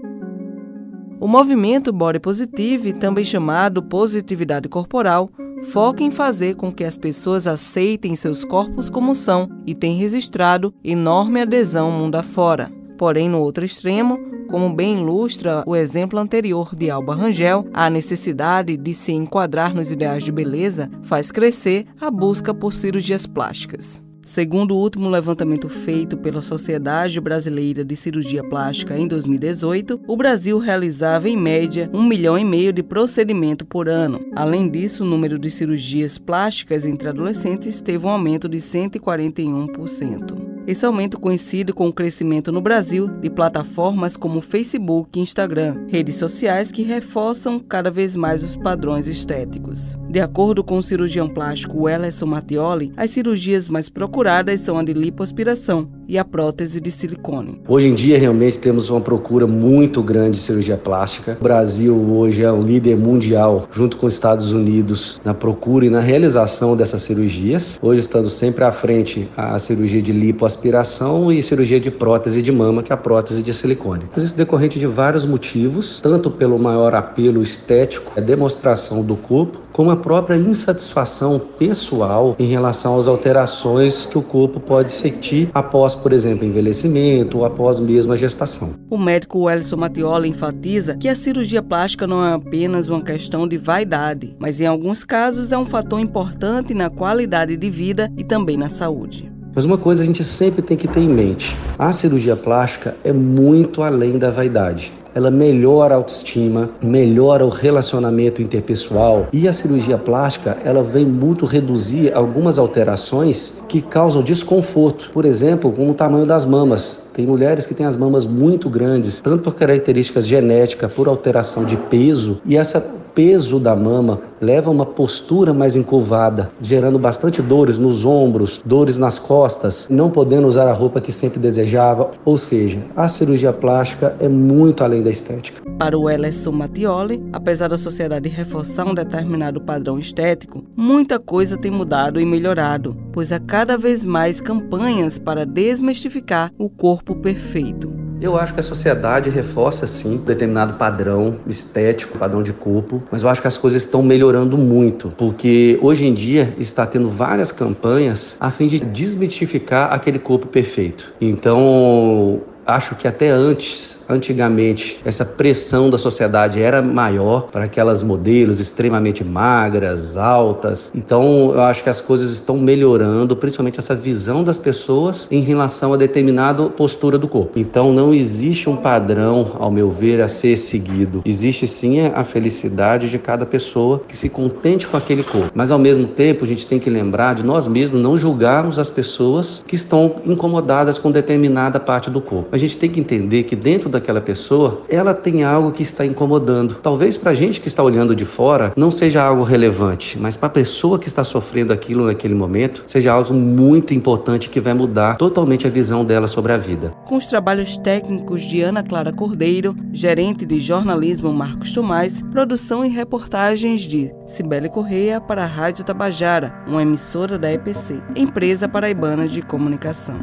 O 1.20 1.28
movimento 1.28 1.94
Body 1.94 2.20
Positive, 2.20 2.92
também 2.92 3.24
chamado 3.24 3.82
positividade 3.82 4.68
corporal, 4.68 5.30
foca 5.72 6.04
em 6.04 6.12
fazer 6.12 6.56
com 6.56 6.72
que 6.72 6.84
as 6.84 6.98
pessoas 6.98 7.48
aceitem 7.48 8.16
seus 8.16 8.44
corpos 8.44 8.90
como 8.90 9.16
são 9.16 9.50
e 9.66 9.74
tem 9.74 9.98
registrado 9.98 10.74
enorme 10.84 11.42
adesão 11.42 11.92
mundo 11.92 12.16
afora. 12.16 12.72
Porém, 12.98 13.30
no 13.30 13.40
outro 13.40 13.66
extremo, 13.66 14.20
como 14.50 14.74
bem 14.74 15.00
ilustra 15.00 15.64
o 15.66 15.76
exemplo 15.76 16.20
anterior 16.20 16.76
de 16.76 16.90
Alba 16.90 17.16
Rangel, 17.16 17.66
a 17.74 17.90
necessidade 17.90 18.78
de 18.78 18.94
se 18.94 19.12
enquadrar 19.12 19.74
nos 19.74 19.90
ideais 19.90 20.24
de 20.24 20.32
beleza 20.32 20.92
faz 21.02 21.32
crescer 21.32 21.86
a 22.00 22.12
busca 22.12 22.54
por 22.54 22.74
cirurgias 22.74 23.26
plásticas. 23.26 24.03
Segundo 24.24 24.74
o 24.74 24.80
último 24.80 25.10
levantamento 25.10 25.68
feito 25.68 26.16
pela 26.16 26.42
Sociedade 26.42 27.20
Brasileira 27.20 27.84
de 27.84 27.94
Cirurgia 27.94 28.42
Plástica 28.42 28.98
em 28.98 29.06
2018, 29.06 30.00
o 30.08 30.16
Brasil 30.16 30.58
realizava 30.58 31.28
em 31.28 31.36
média 31.36 31.90
um 31.94 32.02
milhão 32.02 32.40
e 32.40 32.46
meio 32.46 32.72
de 32.72 32.82
procedimento 32.82 33.66
por 33.66 33.90
ano. 33.90 34.26
Além 34.34 34.70
disso, 34.70 35.04
o 35.04 35.08
número 35.08 35.38
de 35.38 35.52
cirurgias 35.52 36.18
plásticas 36.18 36.86
entre 36.86 37.10
adolescentes 37.10 37.82
teve 37.82 38.06
um 38.06 38.10
aumento 38.10 38.48
de 38.48 38.60
141%. 38.60 40.63
Esse 40.66 40.86
aumento 40.86 41.20
coincide 41.20 41.74
com 41.74 41.90
o 41.90 41.94
crescimento 41.94 42.50
no 42.50 42.62
Brasil 42.62 43.10
de 43.20 43.30
plataformas 43.30 44.16
como 44.16 44.40
Facebook 44.40 45.20
e 45.20 45.22
Instagram, 45.22 45.86
redes 45.90 46.16
sociais 46.16 46.72
que 46.72 46.84
reforçam 46.84 47.60
cada 47.60 47.92
vez 47.92 48.16
mais 48.16 48.42
os 48.42 48.56
padrões 48.56 49.06
estéticos. 49.06 49.98
De 50.10 50.22
acordo 50.22 50.64
com 50.64 50.78
o 50.78 50.84
cirurgião 50.84 51.28
plástico 51.28 51.84
Wellerson 51.84 52.28
Mattioli, 52.28 52.94
as 52.96 53.12
cirurgias 53.12 53.68
mais 53.68 53.90
procuradas 53.90 54.62
são 54.62 54.78
a 54.78 54.84
de 54.84 54.94
lipoaspiração 54.94 55.92
e 56.08 56.18
a 56.18 56.26
prótese 56.26 56.80
de 56.80 56.92
silicone. 56.92 57.62
Hoje 57.68 57.88
em 57.88 57.96
dia, 57.96 58.18
realmente 58.18 58.60
temos 58.60 58.90
uma 58.90 59.02
procura 59.02 59.48
muito 59.48 60.02
grande 60.02 60.38
de 60.38 60.44
cirurgia 60.44 60.78
plástica. 60.78 61.38
O 61.40 61.44
Brasil 61.44 61.96
hoje 61.96 62.44
é 62.44 62.52
um 62.52 62.62
líder 62.62 62.98
mundial, 62.98 63.68
junto 63.72 63.98
com 63.98 64.06
os 64.06 64.14
Estados 64.14 64.52
Unidos, 64.52 65.22
na 65.24 65.34
procura 65.34 65.86
e 65.86 65.90
na 65.90 66.00
realização 66.00 66.76
dessas 66.76 67.04
cirurgias. 67.04 67.80
Hoje, 67.82 68.02
estando 68.02 68.30
sempre 68.30 68.64
à 68.64 68.72
frente 68.72 69.30
a 69.36 69.58
cirurgia 69.60 70.02
de 70.02 70.12
lipoaspiração 70.12 71.32
e 71.32 71.42
cirurgia 71.42 71.80
de 71.80 71.92
prótese 71.92 72.42
de 72.42 72.52
mama, 72.52 72.84
que 72.84 72.92
é 72.92 72.96
a 72.96 72.98
prótese 72.98 73.42
de 73.42 73.54
silicone. 73.54 74.06
Isso 74.16 74.36
decorrente 74.36 74.80
de 74.80 74.88
vários 74.88 75.26
motivos, 75.26 76.00
tanto 76.02 76.30
pelo 76.30 76.58
maior 76.60 76.94
apelo 76.96 77.42
estético, 77.42 78.12
a 78.16 78.22
demonstração 78.22 79.04
do 79.04 79.16
corpo, 79.16 79.60
como 79.72 79.90
a 79.90 79.96
própria 79.96 80.36
insatisfação 80.38 81.40
pessoal 81.40 82.36
em 82.38 82.46
relação 82.46 82.96
às 82.98 83.08
alterações 83.08 84.06
que 84.06 84.18
o 84.18 84.22
corpo 84.22 84.60
pode 84.60 84.94
sentir 84.94 85.50
após, 85.54 85.93
por 85.96 86.14
exemplo, 86.14 86.46
envelhecimento 86.46 87.40
ou 87.40 87.46
após 87.46 87.80
mesmo 87.80 88.14
a 88.14 88.16
gestação. 88.16 88.74
O 88.90 88.98
médico 88.98 89.44
Wellison 89.44 89.78
Matiola 89.78 90.28
enfatiza 90.28 90.96
que 90.98 91.10
a 91.10 91.16
cirurgia 91.16 91.62
plástica 91.62 92.06
não 92.06 92.24
é 92.24 92.34
apenas 92.34 92.90
uma 92.90 93.02
questão 93.02 93.48
de 93.48 93.58
vaidade, 93.58 94.36
mas 94.40 94.62
em 94.62 94.66
alguns 94.66 95.04
casos 95.04 95.52
é 95.52 95.58
um 95.58 95.66
fator 95.66 96.00
importante 96.00 96.74
na 96.74 96.90
qualidade 96.90 97.58
de 97.58 97.70
vida 97.70 98.12
e 98.18 98.24
também 98.24 98.58
na 98.58 98.70
saúde. 98.70 99.33
Mas 99.56 99.66
uma 99.66 99.78
coisa 99.78 100.04
a 100.04 100.06
gente 100.06 100.24
sempre 100.24 100.62
tem 100.62 100.76
que 100.76 100.88
ter 100.88 101.02
em 101.02 101.08
mente: 101.08 101.58
a 101.78 101.92
cirurgia 101.94 102.36
plástica 102.36 102.96
é 103.04 103.14
muito 103.14 103.84
além 103.84 104.18
da 104.18 104.32
vaidade 104.32 104.94
ela 105.16 105.30
melhora 105.30 105.94
a 105.94 105.98
autoestima, 105.98 106.72
melhora 106.82 107.46
o 107.46 107.50
relacionamento 107.50 108.42
interpessoal 108.42 109.28
e 109.32 109.48
a 109.48 109.54
cirurgia 109.54 109.98
plástica 109.98 110.58
ela 110.64 110.82
vem 110.82 111.06
muito 111.06 111.46
reduzir 111.46 112.12
algumas 112.14 112.58
alterações 112.58 113.62
que 113.68 113.82
causam 113.82 114.24
desconforto, 114.24 115.12
por 115.14 115.26
exemplo, 115.26 115.72
como 115.72 115.92
o 115.92 115.94
tamanho 115.94 116.26
das 116.26 116.46
mamas. 116.46 117.04
Tem 117.14 117.26
mulheres 117.28 117.66
que 117.66 117.76
têm 117.76 117.86
as 117.86 117.96
mamas 117.96 118.26
muito 118.26 118.70
grandes, 118.70 119.22
tanto 119.22 119.44
por 119.44 119.56
características 119.56 120.26
genéticas, 120.26 120.92
por 120.92 121.08
alteração 121.08 121.64
de 121.64 121.78
peso, 121.78 122.42
e 122.46 122.58
essa 122.58 123.03
peso 123.14 123.60
da 123.60 123.76
mama 123.76 124.22
leva 124.42 124.70
a 124.70 124.74
uma 124.74 124.86
postura 124.86 125.54
mais 125.54 125.76
encurvada, 125.76 126.52
gerando 126.62 127.00
bastante 127.00 127.42
dores 127.42 127.78
nos 127.78 128.04
ombros, 128.06 128.62
dores 128.66 128.98
nas 128.98 129.18
costas, 129.18 129.88
não 129.90 130.10
podendo 130.10 130.48
usar 130.48 130.68
a 130.68 130.74
roupa 130.74 131.00
que 131.00 131.12
sempre 131.12 131.40
desejava. 131.40 132.12
Ou 132.26 132.38
seja, 132.38 132.80
a 132.96 133.08
cirurgia 133.08 133.54
plástica 133.54 134.16
é 134.20 134.28
muito 134.28 134.84
além 134.84 135.02
da 135.02 135.10
estética. 135.10 135.62
Para 135.80 135.98
o 135.98 136.10
Ellison 136.10 136.52
Mattioli, 136.52 137.24
apesar 137.32 137.70
da 137.70 137.78
sociedade 137.78 138.30
reforçar 138.30 138.86
um 138.86 138.94
determinado 138.94 139.62
padrão 139.62 139.98
estético, 139.98 140.64
muita 140.76 141.20
coisa 141.20 141.58
tem 141.58 141.72
mudado 141.72 142.20
e 142.20 142.26
melhorado, 142.26 142.98
pois 143.12 143.32
há 143.32 143.40
cada 143.40 143.78
vez 143.78 144.04
mais 144.04 144.42
campanhas 144.42 145.18
para 145.18 145.46
desmistificar 145.46 146.52
o 146.58 146.70
corpo 146.70 147.16
perfeito. 147.16 148.03
Eu 148.24 148.38
acho 148.38 148.54
que 148.54 148.62
a 148.62 148.64
sociedade 148.64 149.30
reforça 149.30 149.86
sim 149.86 150.14
um 150.14 150.18
determinado 150.18 150.76
padrão 150.76 151.42
estético, 151.46 152.18
padrão 152.18 152.42
de 152.42 152.54
corpo, 152.54 153.04
mas 153.12 153.22
eu 153.22 153.28
acho 153.28 153.42
que 153.42 153.50
as 153.50 153.58
coisas 153.58 153.82
estão 153.82 154.02
melhorando 154.02 154.58
muito, 154.58 155.10
porque 155.18 155.78
hoje 155.82 156.08
em 156.08 156.14
dia 156.14 156.54
está 156.58 156.86
tendo 156.86 157.10
várias 157.10 157.52
campanhas 157.52 158.38
a 158.40 158.50
fim 158.50 158.68
de 158.68 158.80
desmistificar 158.80 159.92
aquele 159.92 160.18
corpo 160.18 160.48
perfeito. 160.48 161.12
Então, 161.20 162.40
acho 162.66 162.96
que 162.96 163.10
até 163.10 163.30
antes 163.30 164.00
Antigamente, 164.08 165.00
essa 165.06 165.26
pressão 165.26 165.90
da 165.90 165.98
sociedade 165.98 166.62
era 166.62 166.82
maior 166.82 167.48
para 167.52 167.66
aquelas 167.66 168.04
modelos 168.04 168.60
extremamente 168.60 169.24
magras, 169.24 170.18
altas. 170.18 170.92
Então, 170.96 171.52
eu 171.54 171.62
acho 171.62 171.84
que 171.84 171.90
as 171.90 172.02
coisas 172.02 172.32
estão 172.32 172.58
melhorando, 172.58 173.36
principalmente 173.36 173.80
essa 173.80 173.96
visão 173.96 174.44
das 174.44 174.58
pessoas 174.58 175.28
em 175.32 175.42
relação 175.42 175.94
a 175.94 175.98
determinada 175.98 176.70
postura 176.70 177.18
do 177.18 177.28
corpo. 177.28 177.60
Então, 177.60 177.94
não 177.94 178.14
existe 178.14 178.70
um 178.70 178.76
padrão, 178.76 179.54
ao 179.60 179.72
meu 179.72 179.90
ver, 179.92 180.22
a 180.22 180.28
ser 180.28 180.58
seguido. 180.58 181.22
Existe 181.26 181.68
sim 181.68 182.02
a 182.02 182.24
felicidade 182.24 183.10
de 183.10 183.18
cada 183.18 183.46
pessoa 183.46 184.02
que 184.08 184.16
se 184.16 184.30
contente 184.30 184.88
com 184.88 184.98
aquele 184.98 185.24
corpo. 185.24 185.52
Mas, 185.54 185.72
ao 185.72 185.80
mesmo 185.80 186.08
tempo, 186.08 186.44
a 186.44 186.48
gente 186.48 186.66
tem 186.66 186.80
que 186.80 186.90
lembrar 186.90 187.36
de 187.36 187.44
nós 187.44 187.68
mesmos 187.68 188.02
não 188.02 188.18
julgarmos 188.18 188.78
as 188.80 188.90
pessoas 188.90 189.64
que 189.68 189.76
estão 189.76 190.16
incomodadas 190.26 190.98
com 190.98 191.12
determinada 191.12 191.80
parte 191.80 192.10
do 192.10 192.22
corpo. 192.22 192.50
A 192.52 192.58
gente 192.58 192.78
tem 192.78 192.90
que 192.90 193.00
entender 193.00 193.44
que 193.44 193.56
dentro 193.56 193.90
daquela 193.94 194.22
pessoa, 194.22 194.82
ela 194.90 195.14
tem 195.14 195.44
algo 195.44 195.72
que 195.72 195.84
está 195.84 196.06
incomodando. 196.06 196.76
Talvez 196.76 197.18
para 197.18 197.32
a 197.32 197.34
gente 197.34 197.62
que 197.62 197.68
está 197.68 197.82
olhando 197.82 198.16
de 198.16 198.26
fora 198.26 198.74
não 198.76 198.92
seja 198.92 199.24
algo 199.24 199.44
relevante, 199.44 200.18
mas 200.20 200.36
para 200.36 200.48
a 200.48 200.52
pessoa 200.52 201.00
que 201.00 201.08
está 201.08 201.24
sofrendo 201.24 201.72
aquilo 201.72 202.06
naquele 202.06 202.36
momento, 202.36 202.84
seja 202.88 203.14
algo 203.14 203.34
muito 203.34 203.94
importante 203.94 204.50
que 204.50 204.60
vai 204.60 204.74
mudar 204.74 205.18
totalmente 205.18 205.66
a 205.66 205.70
visão 205.70 206.04
dela 206.04 206.28
sobre 206.28 206.52
a 206.52 206.58
vida. 206.58 206.94
Com 207.06 207.16
os 207.16 207.28
trabalhos 207.28 207.78
técnicos 207.78 208.42
de 208.44 208.62
Ana 208.62 208.84
Clara 208.84 209.14
Cordeiro, 209.14 209.76
gerente 209.92 210.46
de 210.46 210.60
jornalismo 210.60 211.32
Marcos 211.32 211.74
Tomás, 211.74 212.22
produção 212.32 212.84
e 212.86 212.90
reportagens 212.90 213.82
de 213.82 214.12
Cibele 214.28 214.70
Correia 214.70 215.22
para 215.22 215.44
a 215.44 215.48
Rádio 215.48 215.86
Tabajara, 215.86 216.54
uma 216.68 216.82
emissora 216.82 217.38
da 217.38 217.52
EPC, 217.52 218.02
empresa 218.16 218.68
paraibana 218.68 219.28
de 219.28 219.42
comunicação. 219.42 220.20